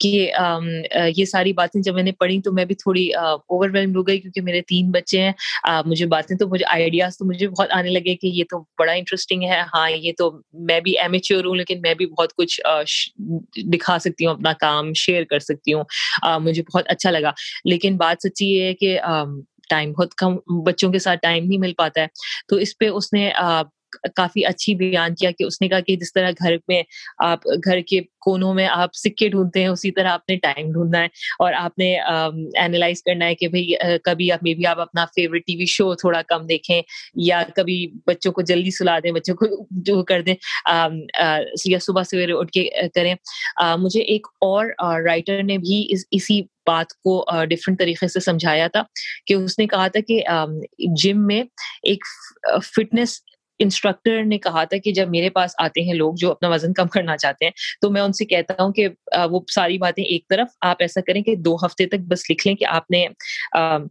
کہ 0.00 0.30
یہ 1.16 1.24
ساری 1.24 1.52
باتیں 1.52 1.82
جب 1.82 1.94
میں 1.94 2.02
نے 2.02 2.12
پڑھی 2.12 2.40
تو 2.42 2.52
میں 2.52 2.64
بھی 2.64 2.74
تھوڑی 2.74 3.08
اوور 3.14 3.70
ویلم 3.72 3.96
ہو 3.96 4.06
گئی 4.06 4.18
کیونکہ 4.18 4.40
میرے 4.40 4.60
تین 4.62 4.90
بچے 4.90 5.20
ہیں۔ 5.20 5.32
مجھے 5.86 6.06
باتیں 6.06 6.36
تو، 6.36 6.48
مجھے 6.48 6.64
آئیڈیاز 6.68 7.18
تو 7.18 7.24
مجھے 7.24 7.48
بہت 7.48 7.68
آنے 7.70 7.90
لگے 7.90 8.14
کہ 8.16 8.26
یہ 8.26 8.44
تو 8.50 8.58
بڑا 8.78 8.92
انٹرسٹنگ 8.92 9.42
ہے۔ 9.42 9.60
ہاں 9.74 9.90
یہ 9.90 10.12
تو 10.18 10.30
میں 10.52 10.80
بھی 10.80 10.98
ایمیچیور 10.98 11.44
ہوں 11.44 11.54
لیکن 11.54 11.80
میں 11.82 11.94
بھی 11.94 12.06
بہت 12.06 12.32
کچھ 12.34 12.60
دکھا 13.74 13.98
سکتی 13.98 14.26
ہوں، 14.26 14.34
اپنا 14.34 14.52
کام 14.60 14.92
شیئر 14.96 15.24
کر 15.24 15.38
سکتی 15.38 15.72
ہوں۔ 15.72 15.84
مجھے 16.40 16.62
بہت 16.74 16.84
اچھا 16.88 17.10
لگا۔ 17.10 17.30
لیکن 17.64 17.96
بات 17.96 18.16
سچی 18.22 18.46
یہ 18.46 18.62
ہے 18.62 18.74
کہ 18.74 18.98
ٹائم 19.70 19.92
بہت 19.92 20.14
کم، 20.14 20.36
بچوں 20.64 20.92
کے 20.92 20.98
ساتھ 20.98 21.20
ٹائم 21.22 21.44
نہیں 21.44 21.58
مل 21.58 21.72
پاتا 21.76 22.00
ہے۔ 22.00 22.06
تو 22.48 22.56
اس 22.56 22.78
پہ 22.78 22.88
اس 22.88 23.12
نے 23.12 23.30
کافی 24.16 24.44
اچھی 24.46 24.74
بیان 24.74 25.14
کیا 25.14 25.30
کہ 25.30 25.44
اس 25.44 25.60
نے 25.60 25.68
کہا 25.68 25.80
کہ 25.80 25.96
جس 25.96 26.12
طرح 26.12 26.30
گھر 26.38 26.56
میں 26.68 26.82
آپ، 27.24 27.46
گھر 27.64 27.80
کے 27.88 28.00
کونوں 28.20 28.52
میں 28.54 28.66
آپ 28.68 28.94
سکے 28.94 29.28
ڈھونڈتے 29.28 29.60
ہیں، 29.60 29.68
اسی 29.68 29.90
طرح 29.90 30.08
آپ 30.08 30.28
نے 30.28 30.36
ٹائم 30.38 30.70
ڈھونڈنا 30.72 30.98
ہے 30.98 31.08
اور 31.38 31.52
آپ 31.52 31.78
نے 31.78 31.92
اینالائز 31.94 33.02
کرنا 33.02 33.26
ہے 33.26 33.34
کہ 33.34 33.48
بھائی 33.48 33.72
کبھی 34.04 34.30
آپ 34.32 34.42
مے 34.44 34.54
بی 34.54 34.66
آپ 34.66 34.80
اپنا 34.80 35.04
فیوریٹ 35.14 35.46
ٹی 35.46 35.56
وی 35.56 35.66
شو 35.68 35.94
تھوڑا 35.94 36.22
کم 36.28 36.46
دیکھیں 36.46 36.80
یا 37.26 37.42
کبھی 37.56 37.86
بچوں 38.06 38.32
کو 38.32 38.42
جلدی 38.42 38.70
سلا 38.70 38.98
دیں، 38.98 39.12
بچوں 39.12 39.34
کو 39.34 39.46
جو 39.82 40.02
کر 40.04 40.22
دیں 40.22 40.34
یا 41.64 41.78
صبح 41.82 42.02
سویرے 42.10 42.32
اٹھ 42.32 42.52
کے 42.52 42.68
کریں۔ 42.94 43.14
مجھے 43.78 44.00
ایک 44.02 44.26
اور 44.40 44.66
رائٹر 45.04 45.42
نے 45.42 45.58
بھی 45.58 45.86
اسی 46.10 46.40
بات 46.66 46.92
کو 46.94 47.24
ڈفرینٹ 47.50 47.78
طریقے 47.78 48.08
سے 48.08 48.20
سمجھایا 48.20 48.66
تھا 48.68 48.82
کہ 49.26 49.34
اس 49.34 49.58
نے 49.58 49.66
کہا 49.66 49.86
تھا 49.88 50.00
کہ 50.08 50.22
جم 50.96 51.26
میں 51.26 51.42
ایک 51.82 52.04
فٹنس 52.66 53.18
انسٹرکٹر 53.60 54.22
نے 54.24 54.38
کہا 54.38 54.64
تھا 54.64 54.76
کہ 54.84 54.92
جب 54.92 55.08
میرے 55.10 55.30
پاس 55.30 55.54
آتے 55.58 55.82
ہیں 55.82 55.94
لوگ 55.94 56.14
جو 56.18 56.30
اپنا 56.30 56.48
وزن 56.48 56.72
کم 56.72 56.88
کرنا 56.88 57.16
چاہتے 57.16 57.44
ہیں، 57.44 57.52
تو 57.82 57.90
میں 57.90 58.00
ان 58.00 58.12
سے 58.12 58.24
کہتا 58.24 58.54
ہوں 58.58 58.72
کہ 58.72 58.88
وہ 59.30 59.40
ساری 59.54 59.78
باتیں 59.78 60.02
ایک 60.04 60.28
طرف، 60.30 60.48
آپ 60.60 60.76
ایسا 60.80 61.00
کریں 61.06 61.22
کہ 61.22 61.34
دو 61.38 61.54
ہفتے 61.64 61.86
تک 61.86 62.06
بس 62.08 62.30
لکھ 62.30 62.46
لیں 62.46 62.54
کہ 62.56 62.64
آپ 62.68 62.90
نے 62.90 63.06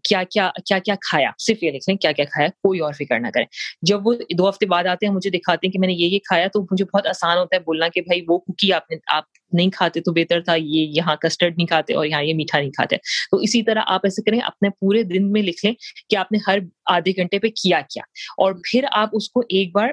کیا 0.03 0.23
کیا 0.31 0.49
کیا 0.65 0.79
کیا 0.79 0.95
کھایا، 1.01 1.31
صرف 1.39 1.63
یہ 1.63 1.71
لکھ 1.71 1.89
لیں 1.89 1.97
کیا 1.97 2.11
کیا 2.11 2.25
کھایا، 2.25 2.47
کوئی 2.63 2.79
اور 2.79 2.93
فکر 2.93 3.19
نہ 3.19 3.27
کریں۔ 3.33 3.45
جب 3.81 4.07
وہ 4.07 4.13
دو 4.37 4.49
ہفتے 4.49 4.65
بعد 4.65 4.85
آتے 4.85 5.05
ہیں، 5.05 5.13
مجھے 5.13 5.29
دکھاتے 5.29 5.67
ہیں 5.67 5.71
کہ 5.73 5.79
میں 5.79 5.87
نے 5.87 5.93
یہ 5.93 6.07
یہ 6.07 6.19
کھایا 6.29 6.47
تو 6.53 6.61
مجھے 6.61 6.85
بہت 6.85 7.07
آسان 7.07 7.37
ہوتا 7.37 7.55
ہے 7.55 7.61
بولنا 7.61 7.87
کہ 7.93 8.01
بھائی 8.01 8.21
وہ 8.27 8.37
کوکی 8.39 8.73
آپ 8.73 8.89
نے، 8.91 8.97
آپ 9.07 9.23
نہیں 9.53 9.69
کھاتے 9.69 10.01
تو 10.01 10.11
بہتر 10.11 10.41
تھا 10.41 10.55
یہ 10.55 10.87
یہاں 10.89 11.15
کسٹرڈ 11.15 11.53
نہیں 11.57 11.67
کھاتے 11.67 11.93
اور 11.93 12.05
یہاں 12.05 12.23
یہ 12.23 12.33
میٹھا 12.33 12.59
نہیں 12.59 12.71
کھاتے۔ 12.71 12.95
تو 13.31 13.37
اسی 13.37 13.61
طرح 13.63 13.81
آپ 13.85 14.01
ایسے 14.03 14.21
کریں 14.21 14.39
اپنے 14.39 14.69
پورے 14.69 15.03
دن 15.03 15.31
میں 15.31 15.41
لکھ 15.41 15.65
لیں 15.65 15.73
کہ 16.09 16.15
آپ 16.15 16.31
نے 16.31 16.37
ہر 16.47 16.57
آدھے 16.85 17.11
گھنٹے 17.11 17.39
پہ 17.39 17.47
کیا 17.47 17.81
کیا 17.89 18.03
اور 18.37 18.53
پھر 18.53 18.85
آپ 18.91 19.09
اس 19.13 19.29
کو 19.29 19.39
ایک 19.39 19.75
بار 19.75 19.89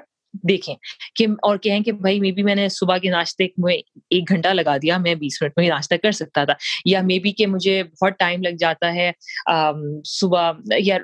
دیکھیں 0.49 0.75
کہ 1.15 1.25
اور 1.41 1.57
کہیں 1.57 1.79
کہ 1.79 1.91
بھائی 1.91 2.19
مے 2.19 2.31
بی 2.31 2.43
میں 2.43 2.55
نے 2.55 2.67
صبح 2.69 2.97
کے 2.97 3.09
ناشتے 3.09 3.47
میں 3.57 3.73
ایک 4.09 4.29
گھنٹہ 4.29 4.47
لگا 4.47 4.77
دیا، 4.77 4.97
میں 4.97 5.15
بیس 5.15 5.41
منٹ 5.41 5.53
میں 5.57 5.67
ناشتہ 5.67 5.95
کر 6.03 6.11
سکتا 6.11 6.43
تھا۔ 6.45 6.53
یا 6.85 7.01
مے 7.01 7.19
بی 7.19 7.31
کہ 7.31 7.47
مجھے 7.47 7.83
بہت 7.83 8.13
ٹائم 8.19 8.41
لگ 8.43 8.55
جاتا 8.59 8.93
ہے 8.93 9.11
صبح 10.05 10.51
یا 10.79 10.97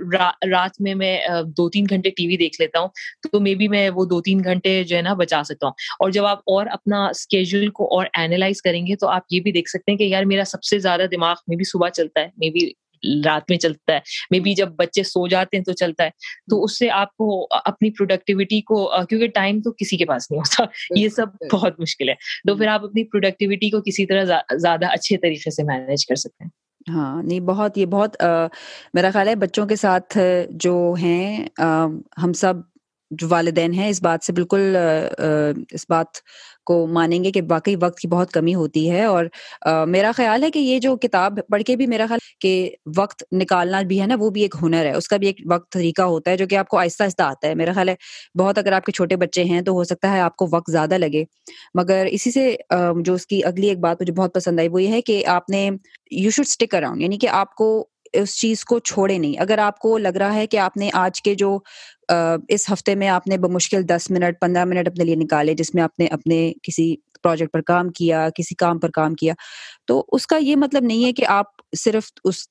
رات 0.51 0.81
میں 0.81 0.95
میں 0.95 1.17
دو 1.57 1.69
تین 1.69 1.85
گھنٹے 1.89 2.09
ٹی 2.09 2.27
وی 2.27 2.37
دیکھ 2.37 2.61
لیتا 2.61 2.79
ہوں، 2.79 2.87
تو 3.31 3.39
مے 3.39 3.55
بی 3.55 3.67
میں 3.67 3.89
وہ 3.89 4.05
دو 4.05 4.21
تین 4.21 4.43
گھنٹے 4.43 4.83
جو 4.83 4.95
ہے 4.97 5.01
نا 5.01 5.13
بچا 5.13 5.41
سکتا 5.43 5.67
ہوں۔ 5.67 5.73
اور 5.99 6.11
جب 6.11 6.25
آپ 6.25 6.39
اور 6.45 6.65
اپنا 6.65 7.05
اسکیجول 7.05 7.67
کو 7.69 7.95
اور 7.95 8.05
اینالائز 8.17 8.61
کریں 8.61 8.87
گے 8.87 8.95
تو 8.95 9.07
آپ 9.07 9.21
یہ 9.31 9.39
بھی 9.39 9.51
دیکھ 9.51 9.69
سکتے 9.69 9.91
ہیں 9.91 9.97
کہ 9.97 10.03
یار 10.03 10.23
میرا 10.23 10.43
سب 10.45 10.63
سے 10.63 10.79
زیادہ 10.79 11.05
دماغ 11.11 11.35
میں 11.47 11.57
بھی 11.57 11.63
صبح 11.63 11.89
چلتا 11.89 12.21
ہے 12.21 12.27
مے 12.37 12.49
بی 12.49 12.71
رات 13.25 13.41
میں 13.49 13.57
چلتا 13.57 13.93
ہے۔ 13.93 13.99
مے 14.31 14.39
بی 14.39 14.53
جب 14.53 14.67
بچے 14.67 15.03
سو 15.03 15.27
جاتے 15.27 15.57
ہیں 15.57 15.63
تو 15.63 15.73
چلتا 15.73 16.03
ہے۔ 16.03 16.09
تو 16.51 16.63
اس 16.63 16.79
سے 16.79 16.89
آپ 16.89 17.15
کو 17.15 17.47
اپنی 17.65 17.89
پروڈکٹیوٹی 17.89 18.61
کو 18.61 19.05
کیونکہ 19.09 19.27
ٹائم 19.27 19.61
تو 19.61 19.71
کسی 19.71 19.97
کے 19.97 20.05
پاس 20.05 20.31
نہیں 20.31 20.39
ہوتا۔ 20.39 20.63
یہ 20.99 21.09
سب 21.09 21.25
بہت 21.53 21.79
مشکل 21.79 22.09
ہے۔ 22.09 22.13
تو 22.47 22.57
پھر 22.57 22.67
آپ 22.67 22.83
اپنی 22.83 23.03
پروڈکٹیوٹی 23.03 23.69
کو 23.69 23.81
کسی 23.81 24.05
طرح 24.05 24.23
زیادہ 24.55 24.85
اچھے 24.85 25.17
طریقے 25.17 25.51
سے 25.51 25.63
مینیج 25.63 26.05
کر 26.05 26.15
سکتے 26.15 26.43
ہیں۔ 26.43 26.51
ہاں 26.89 27.23
نہیں 27.23 27.39
بہت 27.39 27.77
یہ 27.77 27.85
بہت 27.85 28.15
میرا 28.93 29.11
خیال 29.11 29.27
ہے 29.27 29.35
بچوں 29.35 29.65
کے 29.65 29.75
ساتھ 29.75 30.17
جو 30.49 30.95
ہیں 31.01 31.47
ہم 32.23 32.33
سب 32.33 32.53
جو 33.11 33.27
والدین 33.29 33.73
ہیں 33.73 33.89
اس 33.89 34.03
بات 34.03 34.25
سے 34.25 34.33
بالکل 34.33 34.77
اس 35.71 35.85
بات 35.89 36.05
کو 36.65 36.85
مانیں 36.87 37.23
گے 37.23 37.31
کہ 37.31 37.41
واقعی 37.49 37.75
وقت 37.81 37.99
کی 37.99 38.07
بہت 38.07 38.31
کمی 38.31 38.55
ہوتی 38.55 38.89
ہے 38.91 39.03
اور 39.03 39.25
میرا 39.87 40.11
خیال 40.15 40.43
ہے 40.43 40.51
کہ 40.51 40.59
یہ 40.59 40.79
جو 40.79 40.95
کتاب 40.97 41.39
پڑھ 41.51 41.63
کے 41.63 41.75
بھی 41.75 41.87
میرا 41.87 42.05
خیال 42.09 42.19
کہ 42.39 42.53
وقت 42.97 43.23
نکالنا 43.31 43.81
بھی 43.87 44.01
ہے 44.01 44.07
نا، 44.07 44.15
وہ 44.19 44.29
بھی 44.29 44.41
ایک 44.41 44.55
ہنر 44.61 44.85
ہے۔ 44.85 44.91
اس 44.91 45.07
کا 45.07 45.17
بھی 45.17 45.27
ایک 45.27 45.41
وقت 45.51 45.71
طریقہ 45.71 46.01
ہوتا 46.01 46.31
ہے 46.31 46.37
جو 46.37 46.47
کہ 46.47 46.55
آپ 46.55 46.67
کو 46.67 46.77
آہستہ 46.77 47.03
آہستہ 47.03 47.23
آتا 47.23 47.47
ہے۔ 47.47 47.55
میرا 47.55 47.73
خیال 47.73 47.89
ہے 47.89 47.95
بہت 48.39 48.57
اگر 48.57 48.71
آپ 48.71 48.85
کے 48.85 48.91
چھوٹے 48.91 49.15
بچے 49.15 49.43
ہیں 49.43 49.61
تو 49.61 49.71
ہو 49.71 49.83
سکتا 49.83 50.11
ہے 50.13 50.19
آپ 50.19 50.35
کو 50.35 50.47
وقت 50.51 50.71
زیادہ 50.71 50.97
لگے۔ 50.97 51.23
مگر 51.75 52.05
اسی 52.11 52.31
سے 52.31 52.55
جو 53.05 53.13
اس 53.13 53.27
کی 53.27 53.41
اگلی 53.45 53.67
ایک 53.67 53.79
بات 53.79 54.01
مجھے 54.01 54.13
بہت 54.13 54.33
پسند 54.33 54.59
آئی 54.59 54.67
وہ 54.69 54.81
یہ 54.83 54.87
ہے 54.87 55.01
کہ 55.01 55.23
آپ 55.27 55.49
نے 55.49 55.69
یو 56.11 56.29
شوڈ 56.31 56.45
اسٹک 56.47 56.75
اراؤنڈ 56.75 57.01
یعنی 57.01 57.17
کہ 57.17 57.27
آپ 57.27 57.55
کو 57.55 57.69
اس 58.13 58.35
چیز 58.39 58.63
کو 58.65 58.79
چھوڑے 58.79 59.17
نہیں۔ 59.17 59.39
اگر 59.41 59.57
آپ 59.57 59.79
کو 59.79 59.97
لگ 59.97 60.17
رہا 60.17 60.33
ہے 60.35 60.47
کہ 60.47 60.57
آپ 60.57 60.77
نے 60.77 60.89
آج 60.93 61.21
کے 61.21 61.35
جو 61.35 61.57
اس 62.49 62.71
ہفتے 62.71 62.95
میں 62.95 63.07
آپ 63.07 63.27
نے 63.27 63.37
بمشکل 63.37 63.87
دس 63.89 64.09
منٹ، 64.11 64.39
پندرہ 64.41 64.65
منٹ 64.65 64.87
اپنے 64.87 65.03
لیے 65.03 65.15
نکالے، 65.15 65.53
جس 65.53 65.73
میں 65.75 65.83
آپ 65.83 65.99
نے 65.99 66.05
اپنے 66.07 66.51
کسی 66.63 66.95
پروجیکٹ 67.23 67.53
پر 67.53 67.61
کام 67.61 67.89
کیا، 67.89 68.27
کسی 68.35 68.55
کام 68.55 68.79
پر 68.79 68.91
کام 68.91 69.13
کیا، 69.13 69.33
تو 69.87 70.03
اس 70.11 70.27
کا 70.27 70.37
یہ 70.37 70.55
مطلب 70.55 70.83
نہیں 70.83 71.05
ہے 71.05 71.13
کہ 71.13 71.25
آپ 71.27 71.45
صرف 71.77 72.11
اس 72.23 72.47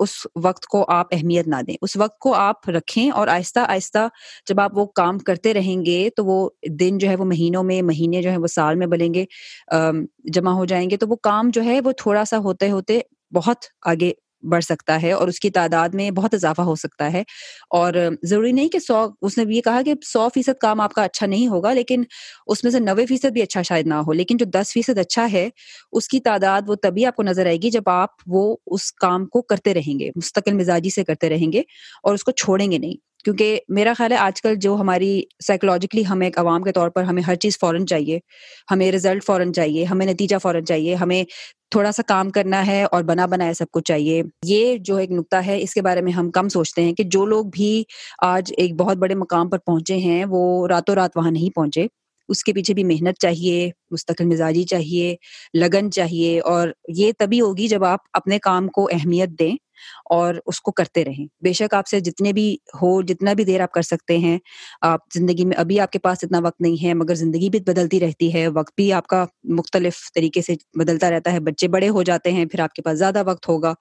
اس 0.00 0.10
وقت 0.44 0.66
کو 0.66 0.84
آپ 0.88 1.06
اہمیت 1.12 1.46
نہ 1.48 1.56
دیں۔ 1.66 1.76
اس 1.82 1.96
وقت 1.96 2.18
کو 2.18 2.34
آپ 2.34 2.68
رکھیں 2.68 3.10
اور 3.10 3.28
آہستہ 3.28 3.60
آہستہ 3.60 4.06
جب 4.48 4.60
آپ 4.60 4.76
وہ 4.78 4.84
کام 4.94 5.18
کرتے 5.18 5.54
رہیں 5.54 5.84
گے 5.84 6.08
تو 6.16 6.24
وہ 6.24 6.48
دن 6.80 6.98
جو 6.98 7.08
ہے 7.08 7.16
وہ 7.16 7.24
مہینوں 7.24 7.62
میں، 7.64 7.80
مہینے 7.82 8.22
جو 8.22 8.30
ہے 8.30 8.36
وہ 8.36 8.46
سال 8.46 8.76
میں 8.76 8.86
بلیں 8.86 9.14
گے 9.14 9.24
جمع 10.32 10.50
ہو 10.50 10.64
جائیں 10.64 10.88
گے۔ 10.90 10.96
تو 10.96 11.08
وہ 11.08 11.16
کام 11.22 11.50
جو 11.52 11.64
ہے 11.64 11.80
وہ 11.84 11.92
تھوڑا 11.92 12.24
سا 12.24 12.38
ہوتے 12.38 12.70
ہوتے 12.70 13.00
بہت 13.34 13.64
آگے 13.86 14.12
بڑھ 14.42 14.64
سکتا 14.64 15.02
ہے 15.02 15.12
اور 15.12 15.28
اس 15.28 15.40
کی 15.40 15.50
تعداد 15.50 15.88
میں 15.88 16.10
بہت 16.10 16.34
اضافہ 16.34 16.62
ہو 16.62 16.74
سکتا 16.74 17.12
ہے۔ 17.12 17.22
اور 17.70 17.92
ضروری 18.22 18.52
نہیں 18.52 18.68
کہ 18.68 18.78
سو، 18.78 19.06
اس 19.22 19.38
نے 19.38 19.44
یہ 19.48 19.60
کہا 19.60 19.82
کہ 19.84 19.94
سو 20.04 20.28
فیصد 20.34 20.58
کام 20.60 20.80
آپ 20.80 20.92
کا 20.92 21.02
اچھا 21.02 21.26
نہیں 21.26 21.48
ہوگا، 21.48 21.72
لیکن 21.72 22.02
اس 22.46 22.64
میں 22.64 22.72
سے 22.72 22.80
نوے 22.80 23.06
فیصد 23.06 23.26
بھی 23.26 23.42
اچھا 23.42 23.62
شاید 23.62 23.86
نہ 23.86 23.94
ہو، 23.94 24.12
لیکن 24.12 24.36
جو 24.36 24.46
دس 24.46 24.72
فیصد 24.72 24.98
اچھا 24.98 25.26
ہے، 25.32 25.48
اس 25.92 26.08
کی 26.08 26.20
تعداد 26.20 26.62
وہ 26.66 26.74
تبھی 26.74 27.06
آپ 27.06 27.16
کو 27.16 27.22
نظر 27.22 27.46
آئے 27.46 27.56
گی 27.56 27.70
جب 27.70 27.82
آپ 27.86 28.08
وہ 28.26 28.56
اس 28.66 28.92
کام 28.92 29.26
کو 29.26 29.42
کرتے 29.42 29.74
رہیں 29.74 30.00
گے، 30.00 30.10
مستقل 30.16 30.52
مزاجی 30.52 30.90
سے 30.90 31.04
کرتے 31.04 31.28
رہیں 31.28 31.52
گے 31.52 31.60
اور 32.02 32.14
اس 32.14 32.24
کو 32.24 32.32
چھوڑیں 32.32 32.70
گے 32.72 32.78
نہیں۔ 32.78 32.96
کیونکہ 33.26 33.60
میرا 33.68 33.92
خیال 33.98 34.12
ہے 34.12 34.16
آج 34.16 34.42
کل 34.42 34.54
جو 34.54 34.74
ہماری 34.74 35.22
سائیکولوجیکلی 35.46 36.02
ہمیں 36.06 36.26
ایک 36.26 36.38
عوام 36.38 36.62
کے 36.62 36.72
طور 36.72 36.88
پر 36.88 37.02
ہمیں 37.02 37.22
ہر 37.22 37.34
چیز 37.34 37.58
فوراً 37.58 37.86
چاہیے، 37.86 38.18
ہمیں 38.70 38.92
رزلٹ 38.92 39.24
فوراً 39.24 39.52
چاہیے، 39.52 39.84
ہمیں 39.84 40.06
نتیجہ 40.06 40.36
فوراً 40.42 40.64
چاہیے، 40.64 40.94
ہمیں 40.94 41.24
تھوڑا 41.70 41.92
سا 41.92 42.02
کام 42.06 42.30
کرنا 42.30 42.66
ہے 42.66 42.84
اور 42.84 43.02
بنا 43.02 43.26
بنایا 43.26 43.54
سب 43.54 43.64
کچھ 43.72 43.84
چاہیے۔ 43.84 44.22
یہ 44.44 44.76
جو 44.76 44.96
ایک 44.96 45.10
نقطہ 45.10 45.36
ہے، 45.36 45.62
اس 45.62 45.74
کے 45.74 45.82
بارے 45.82 46.00
میں 46.00 46.12
ہم 46.12 46.30
کم 46.30 46.48
سوچتے 46.48 46.82
ہیں 46.82 46.92
کہ 46.92 47.04
جو 47.04 47.26
لوگ 47.26 47.44
بھی 47.52 47.84
آج 48.22 48.52
ایک 48.56 48.74
بہت 48.74 48.96
بڑے 48.96 49.14
مقام 49.14 49.48
پر 49.48 49.58
پہنچے 49.58 49.96
ہیں، 49.96 50.24
وہ 50.28 50.68
راتوں 50.68 50.94
رات 50.94 51.16
وہاں 51.16 51.30
نہیں 51.30 51.54
پہنچے۔ 51.54 51.86
اس 52.28 52.44
کے 52.44 52.52
پیچھے 52.52 52.74
بھی 52.74 52.84
محنت 52.84 53.18
چاہیے، 53.18 53.70
مستقل 53.90 54.24
مزاجی 54.24 54.62
چاہیے، 54.62 55.16
لگن 55.54 55.90
چاہیے 55.90 56.40
اور 56.40 56.68
یہ 56.88 57.12
تبھی 57.18 57.40
ہوگی 57.40 57.68
جب 57.68 57.84
آپ 57.84 57.98
اپنے 58.12 58.38
کام 58.38 58.68
کو 58.68 58.88
اہمیت 58.92 59.28
دیں۔ 59.28 59.65
اور 60.04 60.34
اس 60.46 60.60
کو 60.60 60.72
کرتے 60.72 61.04
رہیں۔ 61.04 61.26
بے 61.44 61.52
شک 61.52 61.74
آپ 61.74 61.86
سے 61.86 62.00
جتنے 62.00 62.32
بھی 62.32 62.56
ہو، 62.82 63.02
جتنا 63.02 63.32
بھی 63.32 63.44
دیر 63.44 63.60
آپ 63.60 63.72
کر 63.72 63.82
سکتے 63.82 64.18
ہیں، 64.18 64.38
آپ 64.80 65.00
زندگی 65.14 65.44
میں 65.44 65.56
ابھی 65.56 65.80
آپ 65.80 65.90
کے 65.90 65.98
پاس 65.98 66.18
اتنا 66.22 66.38
وقت 66.44 66.60
نہیں 66.60 66.84
ہے، 66.84 66.94
مگر 66.94 67.14
زندگی 67.14 67.50
بھی 67.50 67.60
بدلتی 67.60 68.00
رہتی 68.00 68.34
ہے، 68.34 68.48
وقت 68.48 68.72
بھی 68.76 68.92
آپ 68.92 69.06
کا 69.06 69.24
مختلف 69.44 69.94
طریقے 70.14 70.42
سے 70.42 70.54
بدلتا 70.74 71.10
رہتا 71.10 71.32
ہے، 71.32 71.40
بچے 71.40 71.68
بڑے 71.68 71.88
ہو 71.88 72.02
جاتے 72.02 72.32
ہیں، 72.32 72.44
پھر 72.44 72.60
آپ 72.60 72.72
کے 72.72 72.82
پاس 72.82 72.98
زیادہ 72.98 73.22
وقت 73.26 73.48
ہوگا۔ 73.48 73.74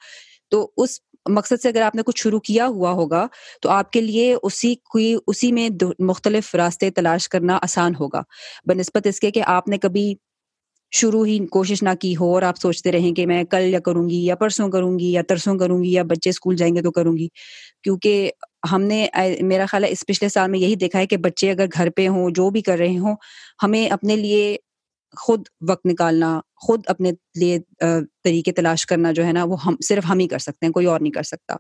تو 0.50 0.72
اس 0.78 0.90
مقصد 1.30 1.62
سے 1.62 1.70
اگر 1.70 1.82
آپ 1.82 1.96
نے 1.96 2.02
کچھ 2.06 2.22
شروع 2.22 2.40
کیا 2.40 2.68
ہوا 2.68 2.92
ہوگا، 2.92 3.28
تو 3.62 3.70
آپ 3.70 3.92
کے 3.92 4.02
لیے 4.02 4.36
اسی 4.44 4.76
کوئی 4.76 5.16
اسی 5.28 5.52
میں 5.52 5.70
مختلف 6.00 6.56
راستے 6.56 6.90
تلاش 6.92 7.30
کرنا 7.30 7.60
آسان 7.62 7.96
ہوگا۔ 7.96 8.22
بہ 8.66 8.74
نسبت 8.74 9.08
اس 9.08 9.20
کے 9.20 9.32
کہ 9.32 9.42
آپ 9.46 9.68
نے 9.68 9.78
کبھی 9.78 10.16
شروع 10.92 11.26
ہی 11.26 11.38
کوشش 11.52 11.84
نہ 11.84 11.90
کی 12.00 12.16
ہو 12.18 12.34
اور 12.34 12.42
آپ 12.42 12.58
سوچتے 12.58 12.92
رہیں 12.92 13.12
کہ 13.14 13.26
میں 13.26 13.44
کل 13.44 13.64
یا 13.64 13.80
کروں 13.80 14.10
گی 14.10 14.24
یا 14.26 14.36
پرسوں 14.36 14.70
کروں 14.72 14.98
گی 15.00 15.12
یا 15.12 15.22
ترسوں 15.28 15.58
کروں 15.60 15.84
گی 15.84 15.92
یا 15.92 16.04
بچے 16.04 16.30
اسکول 16.30 16.56
جائیں 16.56 16.76
گے 16.76 16.82
تو 16.82 16.92
کروں 16.92 17.18
گی۔ 17.18 17.28
کیونکہ 17.84 18.32
ہم 18.72 18.82
نے 18.82 19.06
میرا 19.42 19.66
خیال 19.66 19.84
ہے 19.84 19.92
اس 19.92 20.06
پچھلے 20.08 20.30
سال 20.30 20.52
میں 20.52 20.60
یہی 20.60 20.76
دیکھا 20.76 21.00
ہے 21.00 21.08
کہ 21.08 21.18
بچے 21.18 21.52
اگر 21.52 21.66
گھر 21.78 21.90
پہ 21.90 22.08
ہوں، 22.08 22.30
جو 22.32 22.50
بھی 22.50 22.62
کر 22.62 22.78
رہے 22.78 22.98
ہوں، 22.98 23.16
ہمیں 23.64 23.88
اپنے 23.90 24.16
لیے 24.16 24.56
خود 25.18 25.42
وقت 25.70 25.86
نکالنا، 25.86 26.40
خود 26.56 26.82
اپنے 26.88 27.12
لیے 27.36 27.60
طریقے 28.24 28.52
تلاش 28.52 28.86
کرنا 28.86 29.12
جو 29.12 29.26
ہے 29.26 29.32
نا، 29.34 29.44
وہ 29.44 29.58
ہم، 29.66 29.76
صرف 29.86 30.06
ہم 30.10 30.20
ہی 30.20 30.28
کر 30.28 30.40
سکتے 30.40 30.66
ہیں، 30.66 30.74
کوئی 30.74 30.86
اور 30.86 31.00
نہیں 31.00 31.14
کر 31.14 31.24
سکتا۔ 31.24 31.56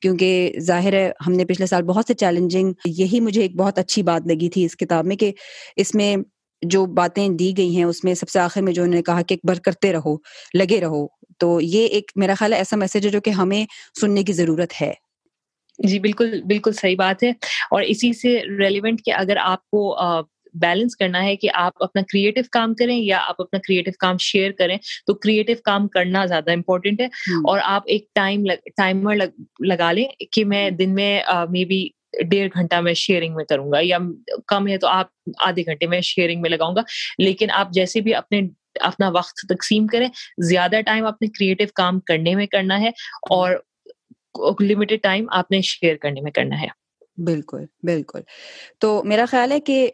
کیونکہ 0.00 0.52
ظاہر 0.60 0.92
ہے، 0.92 1.10
ہم 1.26 1.32
نے 1.32 1.44
پچھلے 1.44 1.66
سال 1.66 1.82
بہت 1.82 2.04
سے 2.08 2.14
چیلنجنگ 2.14 2.72
یہی 2.86 3.20
مجھے 3.20 3.42
ایک 3.42 3.56
بہت 3.56 3.78
اچھی 3.78 4.02
بات 4.02 4.26
لگی 4.26 4.48
تھی 4.48 4.64
اس 4.64 4.76
کتاب 4.76 5.06
میں 5.06 5.16
کہ 5.16 5.32
اس 5.76 5.94
میں 5.94 6.16
جو 6.62 6.86
باتیں 6.86 7.28
دی 7.28 7.52
گئی 7.56 7.76
ہیں 7.76 7.84
اس 7.84 8.04
میں 8.04 8.14
سب 8.14 8.28
سے 8.28 8.38
آخر 8.38 8.62
میں 8.62 8.72
جو 8.72 8.82
انہوں 8.82 8.94
نے 8.94 9.02
کہا 9.02 9.22
کہ 9.22 9.34
ایک 9.34 9.40
بار 9.44 9.54
کرتے 9.54 9.92
رہو 9.92 10.16
لگے 10.54 10.80
رہو 10.80 11.06
تو 11.38 11.60
یہ 11.60 11.86
ایک 11.86 12.12
میرا 12.16 12.34
خیال 12.34 12.52
ہے 12.52 12.58
ایسا 12.58 12.76
میسج 12.76 13.06
ہے 13.06 13.10
جو 13.10 13.20
کہ 13.20 13.30
ہمیں 13.30 13.64
سننے 14.00 14.22
کی 14.22 14.32
ضرورت 14.32 14.82
ہے۔ 14.82 14.92
جی 15.78 15.98
بالکل 15.98 16.42
بالکل 16.42 16.72
صحیح 16.72 16.96
بات 16.96 17.22
ہے۔ 17.22 17.30
اور 17.70 17.82
اسی 17.82 18.12
سے 18.12 18.42
ریلیونٹ 18.58 19.02
کہ 19.04 19.12
اگر 19.14 19.36
آپ 19.36 19.64
کو 19.70 19.96
بیلنس 20.54 20.96
کرنا 20.96 21.24
ہے 21.24 21.36
کہ 21.36 21.48
آپ 21.54 21.82
اپنا 21.82 22.02
کریٹو 22.02 22.40
کام 22.52 22.74
کریں 22.74 22.96
یا 22.98 23.18
آپ 23.28 23.40
اپنا 23.40 23.58
کریٹو 23.58 23.90
کام 23.98 24.16
شیئر 24.18 24.52
کریں 24.52 24.76
تو 25.06 25.14
کریٹو 25.14 25.52
کام 25.64 25.88
کرنا 25.88 26.26
زیادہ 26.26 26.52
امپورٹینٹ 26.52 27.00
ہے۔ 27.00 27.06
اور 27.44 27.58
آپ 27.62 27.82
ایک 27.86 28.14
ٹائم 28.14 28.44
ٹائمر 28.76 29.14
لگا 29.60 29.92
لیں 29.92 30.04
کہ 30.32 30.44
میں 30.44 30.70
دن 30.70 30.94
میں 30.94 31.22
مے 31.50 31.64
بی 31.64 31.88
ڈیڑھ 32.20 32.48
گھنٹہ 32.54 32.74
میں 32.74 32.94
شیئرنگ 32.94 33.34
میں 33.34 33.44
کروں 33.44 33.72
گا 33.72 33.78
یا 33.82 33.98
کم 34.46 34.68
ہے 34.68 34.78
تو 34.78 34.86
آپ 34.86 35.06
آدھے 35.38 35.62
گھنٹے 35.62 35.86
میں 35.86 36.00
شیئرنگ 36.00 36.40
میں 36.40 36.50
لگاؤں 36.50 36.76
گا۔ 36.76 36.80
لیکن 37.18 37.50
آپ 37.50 37.68
جیسے 37.70 38.00
بھی 38.00 38.14
اپنے 38.14 38.40
اپنا 38.80 39.08
وقت 39.08 39.36
تقسیم 39.48 39.86
کریں، 39.86 40.08
زیادہ 40.38 40.80
ٹائم 40.86 41.06
اپنے 41.06 41.28
کریٹو 41.28 41.64
کام 41.74 42.00
کرنے 42.00 42.34
میں 42.34 42.46
کرنا 42.46 42.80
ہے 42.80 42.88
اور 43.30 43.52
لمیٹڈ 44.60 45.02
ٹائم 45.02 45.26
آپ 45.30 45.50
نے 45.50 45.60
شیئر 45.60 45.96
کرنے 45.96 46.20
میں 46.20 46.32
کرنا 46.32 46.60
ہے۔ 46.62 46.82
بالکل 47.24 47.64
بالکل۔ 47.82 48.20
تو 48.78 49.02
میرا 49.04 49.24
خیال 49.28 49.52
ہے 49.52 49.60
کہ 49.60 49.90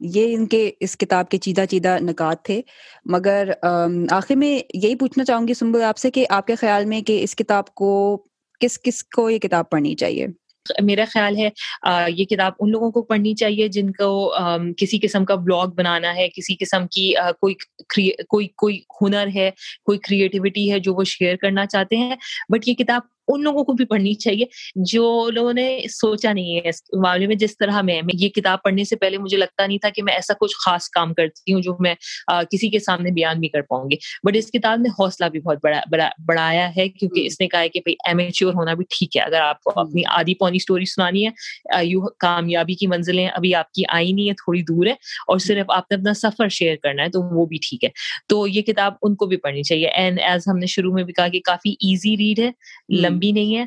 یہ 0.00 0.34
ان 0.34 0.46
کے 0.46 0.70
اس 0.80 0.96
کتاب 0.96 1.28
کے 1.28 1.38
چیدہ 1.38 1.64
چیدہ 1.70 1.96
نکات 2.00 2.44
تھے۔ 2.44 2.60
مگر 3.04 3.50
آخر 4.10 4.34
میں 4.36 4.58
یہی 4.74 4.94
پوچھنا 4.96 5.24
چاہوں 5.24 5.48
گی 5.48 5.54
سنبل 5.54 5.82
آپ 5.82 5.96
سے 5.98 6.10
کہ 6.10 6.26
آپ 6.30 6.46
کے 6.46 6.54
خیال 6.54 6.84
میں 6.84 7.00
کہ 7.00 7.22
اس 7.22 7.36
کتاب 7.36 7.74
کو 7.74 8.22
کس 8.60 8.82
کس 8.82 9.04
کو 9.04 9.30
یہ 9.30 9.38
کتاب 9.38 9.70
پڑھنی 9.70 9.94
چاہیے؟ 9.94 10.26
میرا 10.82 11.04
خیال 11.12 11.36
ہے 11.36 11.48
یہ 12.08 12.24
کتاب 12.24 12.52
ان 12.60 12.70
لوگوں 12.70 12.90
کو 12.90 13.02
پڑھنی 13.02 13.34
چاہیے 13.34 13.68
جن 13.68 13.92
کو 13.92 14.10
کسی 14.78 14.98
قسم 15.02 15.24
کا 15.24 15.34
بلاگ 15.34 15.68
بنانا 15.68 16.14
ہے، 16.16 16.28
کسی 16.28 16.56
قسم 16.60 16.86
کی 16.86 17.12
کوئی 17.40 17.54
کوئی 18.28 18.46
کوئی 18.56 18.80
ہنر 19.00 19.28
ہے، 19.34 19.50
کوئی 19.84 19.98
کریٹیوٹی 19.98 20.70
ہے 20.72 20.78
جو 20.78 20.94
وہ 20.94 21.04
شیئر 21.04 21.36
کرنا 21.36 21.66
چاہتے 21.66 21.96
ہیں۔ 21.96 22.16
بٹ 22.48 22.68
یہ 22.68 22.74
کتاب 22.74 23.00
ان 23.34 23.42
لوگوں 23.42 23.64
کو 23.64 23.72
بھی 23.72 23.84
پڑھنی 23.84 24.14
چاہیے 24.14 24.44
جو 24.74 25.30
لوگوں 25.30 25.52
نے 25.52 25.80
سوچا 25.90 26.32
نہیں 26.32 26.56
ہے 26.56 26.68
اس 26.68 26.82
معاملے 27.02 27.26
میں 27.26 27.36
جس 27.36 27.56
طرح 27.56 27.80
میں 27.82 28.00
یہ 28.14 28.28
کتاب 28.28 28.58
پڑھنے 28.62 28.84
سے 28.84 28.96
پہلے 28.96 29.18
مجھے 29.18 29.36
لگتا 29.36 29.66
نہیں 29.66 29.78
تھا 29.78 29.88
کہ 29.88 30.02
میں 30.02 30.14
ایسا 30.14 30.34
کچھ 30.40 30.56
خاص 30.64 30.88
کام 30.88 31.14
کرتی 31.14 31.52
ہوں 31.52 31.60
جو 31.60 31.76
میں 31.80 31.94
کسی 32.50 32.68
کے 32.68 32.78
سامنے 32.78 33.10
بیان 33.10 33.40
بھی 33.40 33.48
کر 33.48 33.60
پاؤں 33.60 33.90
گی۔ 33.90 33.96
بٹ 34.22 34.36
اس 34.36 34.50
کتاب 34.50 34.80
نے 34.80 34.88
حوصلہ 34.88 35.26
بھی 35.26 35.40
بہت 35.40 35.58
بڑا 35.62 36.08
بڑھایا 36.26 36.70
ہے 36.76 36.88
کیونکہ 36.88 37.26
اس 37.26 37.40
نے 37.40 37.48
کہا 37.48 37.60
ہے 37.60 37.68
کہ 37.68 37.80
بھائی 37.80 37.94
ایمیچیور 38.08 38.54
ہونا 38.54 38.74
بھی 38.74 38.84
ٹھیک 38.90 39.16
ہے۔ 39.16 39.22
اگر 39.22 39.40
آپ 39.40 39.62
کو 39.62 39.80
اپنی 39.80 40.02
آدھی 40.08 40.34
پونی 40.34 40.56
اسٹوری 40.56 40.84
سنانی 40.84 41.26
ہے 41.26 41.30
یو 41.84 42.00
کامیابی 42.00 42.74
کی 42.74 42.86
منزلیں 42.86 43.28
ابھی 43.28 43.54
آپ 43.54 43.72
کی 43.72 43.82
آئی 43.88 44.12
نہیں 44.12 44.28
ہے 44.28 44.34
تھوڑی 44.34 44.62
دور 44.62 44.86
ہے 44.86 44.92
اور 45.26 45.38
صرف 45.38 45.66
آپ 45.68 45.90
نے 45.90 45.96
اپنا 45.96 46.14
سفر 46.14 46.48
شیئر 46.48 46.76
کرنا 46.82 47.02
ہے 47.02 47.08
تو 47.08 47.22
وہ 47.22 47.46
بھی 47.46 47.58
ٹھیک 47.68 47.84
ہے۔ 47.84 47.88
تو 48.28 48.46
یہ 48.46 48.62
کتاب 48.62 48.94
ان 49.02 49.14
کو 49.14 49.26
بھی 49.26 49.36
پڑھنی 49.36 49.62
چاہیے۔ 49.62 49.88
اینڈ 49.88 50.20
ایز 50.20 50.42
ہم 50.46 50.58
نے 50.58 50.66
شروع 50.66 50.94
میں 50.94 51.04
بھی 51.04 51.12
کہا 51.12 51.28
کہ 51.28 51.40
کافی 51.40 51.70
ایزی 51.70 52.16
ریڈ 52.16 52.38
ہے 52.38 52.50
لمبی 53.00 53.19
نہیں 53.32 53.56
ہے۔ 53.56 53.64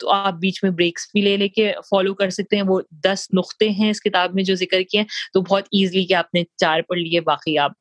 تو 0.00 0.10
آپ 0.10 0.34
بیچ 0.34 0.62
میں 0.62 0.70
بریکس 0.70 1.06
بھی 1.12 1.20
لے 1.20 1.36
لے 1.36 1.48
کے 1.48 1.72
فالو 1.90 2.14
کر 2.14 2.30
سکتے 2.30 2.56
ہیں۔ 2.56 2.62
وہ 2.62 2.80
دس 3.04 3.26
نقطے 3.32 3.68
ہیں 3.70 3.90
اس 3.90 4.00
کتاب 4.00 4.34
میں 4.34 4.44
جو 4.44 4.54
ذکر 4.54 4.82
کیے 4.82 5.02
تو 5.34 5.40
بہت 5.40 5.64
ایزلی 5.72 6.04
کہ 6.04 6.14
آپ 6.14 6.34
نے 6.34 6.42
چار 6.56 6.80
پڑھ 6.88 6.98
لیے 6.98 7.20
باقی 7.20 7.58
آپ 7.58 7.72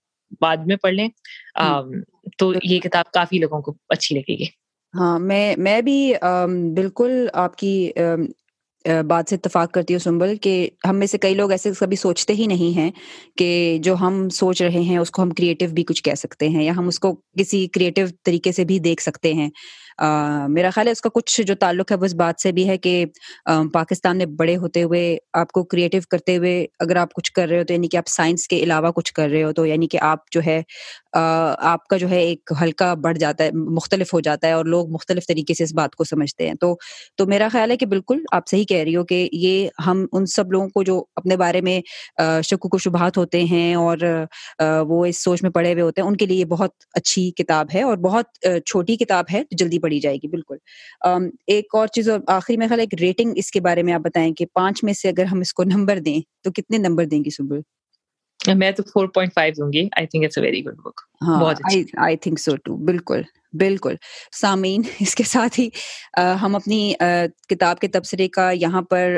بعد 0.41 0.57
میں 0.65 0.75
پڑھ 0.75 0.93
لیں۔ 0.93 1.07
تو 2.37 2.53
یہ 2.63 2.79
کتاب 2.79 3.11
کافی 3.11 3.39
لوگوں 3.39 3.61
کو 3.61 3.73
اچھی 3.89 4.15
لگے 4.15 4.37
گی۔ 4.37 4.45
ہاں 4.93 5.19
میں 5.19 5.55
میں 5.57 5.81
بھی 5.81 6.13
بالکل 6.75 7.11
آپ 7.33 7.55
کی 7.55 7.91
بات 9.05 9.29
سے 9.29 9.35
اتفاق 9.35 9.71
کرتی 9.71 9.93
ہوں 9.93 9.99
سنبل 9.99 10.35
کہ 10.37 10.51
ہم 10.89 10.95
میں 10.95 11.07
سے 11.07 11.17
کئی 11.17 11.33
لوگ 11.35 11.51
ایسے 11.51 11.71
کبھی 11.79 11.95
سوچتے 11.95 12.33
ہی 12.33 12.45
نہیں 12.47 12.77
ہیں 12.77 12.91
کہ 13.37 13.47
جو 13.81 13.95
ہم 13.95 14.29
سوچ 14.29 14.61
رہے 14.61 14.81
ہیں 14.81 14.97
اس 14.97 15.11
کو 15.11 15.21
ہم 15.21 15.29
کریٹو 15.29 15.65
بھی 15.73 15.83
کچھ 15.83 16.03
کہہ 16.03 16.13
سکتے 16.13 16.49
ہیں 16.49 16.63
یا 16.63 16.73
ہم 16.77 16.87
اس 16.87 16.99
کو 16.99 17.13
کسی 17.39 17.67
کریٹو 17.67 18.01
طریقے 18.23 18.51
سے 18.51 18.63
بھی 18.63 18.79
دیکھ 18.79 19.01
سکتے 19.03 19.33
ہیں۔ 19.33 19.49
میرا 19.99 20.69
خیال 20.69 20.87
ہے 20.87 20.91
اس 20.91 21.01
کا 21.01 21.09
کچھ 21.13 21.41
جو 21.41 21.55
تعلق 21.55 21.91
ہے 21.91 21.97
وہ 21.97 22.05
اس 22.05 22.13
بات 22.15 22.41
سے 22.41 22.51
بھی 22.51 22.67
ہے 22.69 22.77
کہ 22.77 23.05
پاکستان 23.73 24.17
میں 24.17 24.25
بڑے 24.37 24.55
ہوتے 24.57 24.83
ہوئے 24.83 25.01
آپ 25.33 25.51
کو 25.51 25.63
کریٹو 25.63 25.97
کرتے 26.09 26.35
ہوئے 26.37 26.55
اگر 26.79 26.95
آپ 26.95 27.13
کچھ 27.13 27.31
کر 27.31 27.47
رہے 27.49 27.59
ہو 27.59 27.63
تو 27.63 27.73
یعنی 27.73 27.87
کہ 27.87 27.97
آپ 27.97 28.07
سائنس 28.07 28.47
کے 28.47 28.57
علاوہ 28.59 28.91
کچھ 28.91 29.13
کر 29.13 29.29
رہے 29.29 29.43
ہو 29.43 29.51
تو 29.53 29.65
یعنی 29.65 29.87
کہ 29.87 29.97
آپ 30.01 30.29
جو 30.31 30.41
ہے 30.43 30.61
آپ 31.13 31.85
کا 31.87 31.97
جو 31.97 32.09
ہے 32.09 32.19
ایک 32.21 32.51
ہلکا 32.61 32.93
بڑھ 32.93 33.17
جاتا 33.17 33.43
ہے، 33.43 33.49
مختلف 33.75 34.13
ہو 34.13 34.19
جاتا 34.19 34.47
ہے 34.47 34.53
اور 34.53 34.65
لوگ 34.65 34.89
مختلف 34.91 35.27
طریقے 35.27 35.53
سے 35.53 35.63
اس 35.63 35.73
بات 35.73 35.95
کو 35.95 36.03
سمجھتے 36.03 36.47
ہیں۔ 36.47 36.53
تو 36.61 36.75
تو 37.17 37.25
میرا 37.25 37.47
خیال 37.51 37.71
ہے 37.71 37.77
کہ 37.77 37.85
بالکل 37.85 38.21
آپ 38.31 38.47
صحیح 38.49 38.65
کہہ 38.65 38.83
رہی 38.83 38.95
ہو 38.95 39.03
کہ 39.05 39.27
یہ 39.33 39.67
ہم 39.87 40.05
ان 40.11 40.25
سب 40.25 40.51
لوگوں 40.51 40.69
کو 40.69 40.83
جو 40.83 41.03
اپنے 41.15 41.37
بارے 41.37 41.61
میں 41.61 41.79
شکو 42.43 42.69
و 42.71 42.77
شبہات 42.79 43.17
ہوتے 43.17 43.43
ہیں 43.45 43.73
اور 43.75 43.97
وہ 44.87 45.05
اس 45.05 45.23
سوچ 45.23 45.43
میں 45.43 45.51
پڑے 45.51 45.71
ہوئے 45.73 45.83
ہوتے 45.83 46.01
ہیں، 46.01 46.07
ان 46.07 46.17
کے 46.17 46.25
لیے 46.25 46.37
یہ 46.37 46.45
بہت 46.45 46.71
اچھی 46.93 47.29
کتاب 47.33 47.67
ہے 47.73 47.83
اور 47.83 47.97
بہت 47.99 48.25
چھوٹی 48.65 48.95
کتاب 48.97 49.25
ہے، 49.33 49.43
جلدی 49.51 49.79
پڑھی 49.85 49.99
جائے 49.99 50.17
گی 50.17 50.27
بالکل۔ 50.27 50.57
ایک 51.47 51.75
اور 51.75 51.87
چیز 51.87 52.09
اور 52.09 52.19
آخری 52.27 52.57
میں 52.57 52.67
خیال 52.67 52.79
ایک 52.79 52.93
ریٹنگ 53.01 53.33
اس 53.35 53.51
کے 53.51 53.61
بارے 53.61 53.83
میں 53.83 53.93
آپ 53.93 54.01
بتائیں 54.01 54.33
کہ 54.33 54.45
پانچ 54.53 54.83
میں 54.83 54.93
سے 54.93 55.09
اگر 55.09 55.25
ہم 55.25 55.39
اس 55.39 55.53
کو 55.53 55.63
نمبر 55.63 55.99
دیں 56.05 56.19
تو 56.43 56.51
کتنے 56.51 56.77
نمبر 56.77 57.05
دیں 57.05 57.23
گی 57.25 57.29
صبح 57.29 58.53
میں 58.55 58.71
تو 58.71 58.83
فور 58.83 59.07
پوائنٹ 59.07 59.33
فائیو 59.33 59.53
دوں 59.57 59.71
گی۔ 59.73 59.87
I 59.97 60.07
think 60.07 60.23
it's 60.25 60.37
a 60.37 60.43
very 60.43 60.63
good 60.65 60.75
book 60.77 61.01
I 61.97 62.17
think 62.17 62.39
so 62.39 62.55
too 62.55 62.75
بالکل 62.85 63.21
بالکل۔ 63.59 63.95
سامعین 64.41 64.81
اس 64.99 65.15
کے 65.15 65.23
ساتھ 65.23 65.59
ہی 65.59 65.67
ہم 66.41 66.55
اپنی 66.55 66.93
کتاب 67.49 67.79
کے 67.79 67.87
تبصرے 67.87 68.27
کا 68.27 68.49
یہاں 68.51 68.81
پر 68.81 69.17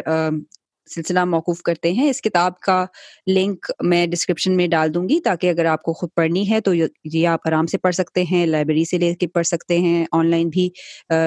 سلسلہ 0.89 1.23
موقوف 1.25 1.61
کرتے 1.61 1.91
ہیں۔ 1.93 2.09
اس 2.09 2.21
کتاب 2.21 2.59
کا 2.59 2.85
لنک 3.27 3.71
میں 3.83 4.05
ڈسکرپشن 4.07 4.55
میں 4.57 4.67
ڈال 4.67 4.93
دوں 4.93 5.07
گی 5.09 5.19
تاکہ 5.21 5.49
اگر 5.49 5.65
آپ 5.65 5.81
کو 5.83 5.93
خود 5.93 6.09
پڑھنی 6.15 6.49
ہے 6.49 6.59
تو 6.61 6.73
یہ 6.73 7.27
آپ 7.27 7.47
آرام 7.47 7.65
سے 7.65 7.77
پڑھ 7.77 7.95
سکتے 7.95 8.23
ہیں، 8.31 8.45
لائبریری 8.45 8.85
سے 8.85 8.97
لے 8.97 9.13
کے 9.15 9.27
پڑھ 9.27 9.45
سکتے 9.45 9.79
ہیں۔ 9.79 10.05
آن 10.11 10.29
لائن 10.31 10.49
بھی 10.49 10.69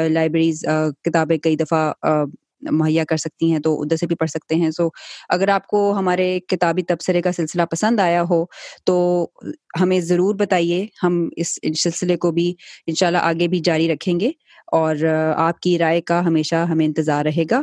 لائبریریز 0.09 0.65
کتابیں 1.05 1.37
کئی 1.39 1.57
دفعہ 1.57 1.93
مہیا 2.71 3.05
کر 3.09 3.17
سکتی 3.17 3.51
ہیں 3.53 3.59
تو 3.59 3.81
ادھر 3.83 3.97
سے 3.97 4.07
بھی 4.07 4.17
پڑھ 4.17 4.31
سکتے 4.31 4.55
ہیں۔ 4.55 4.71
سو 4.71 4.89
اگر 5.29 5.49
آپ 5.49 5.67
کو 5.67 5.93
ہمارے 5.99 6.39
کتابی 6.49 6.83
تبصرے 6.83 7.23
کا 7.23 7.33
سلسلہ 7.33 7.63
پسند 7.71 8.01
آیا 8.01 8.23
ہو 8.31 8.45
تو 8.87 9.27
ہمیں 9.81 9.99
ضرور 10.01 10.35
بتائیے۔ 10.35 10.87
ہم 11.03 11.29
اس 11.37 11.59
سلسلے 11.83 12.17
کو 12.17 12.31
بھی 12.31 12.53
انشاءاللہ 12.87 13.19
آگے 13.19 13.49
بھی 13.49 13.61
جاری 13.65 13.93
رکھیں 13.93 14.19
گے 14.21 14.31
اور 14.73 15.05
آپ 15.37 15.61
کی 15.61 15.79
رائے 15.79 16.01
کا 16.01 16.25
ہمیشہ 16.27 16.67
ہمیں 16.71 16.87
انتظار 16.87 17.25
رہے 17.25 17.45
گا۔ 17.51 17.63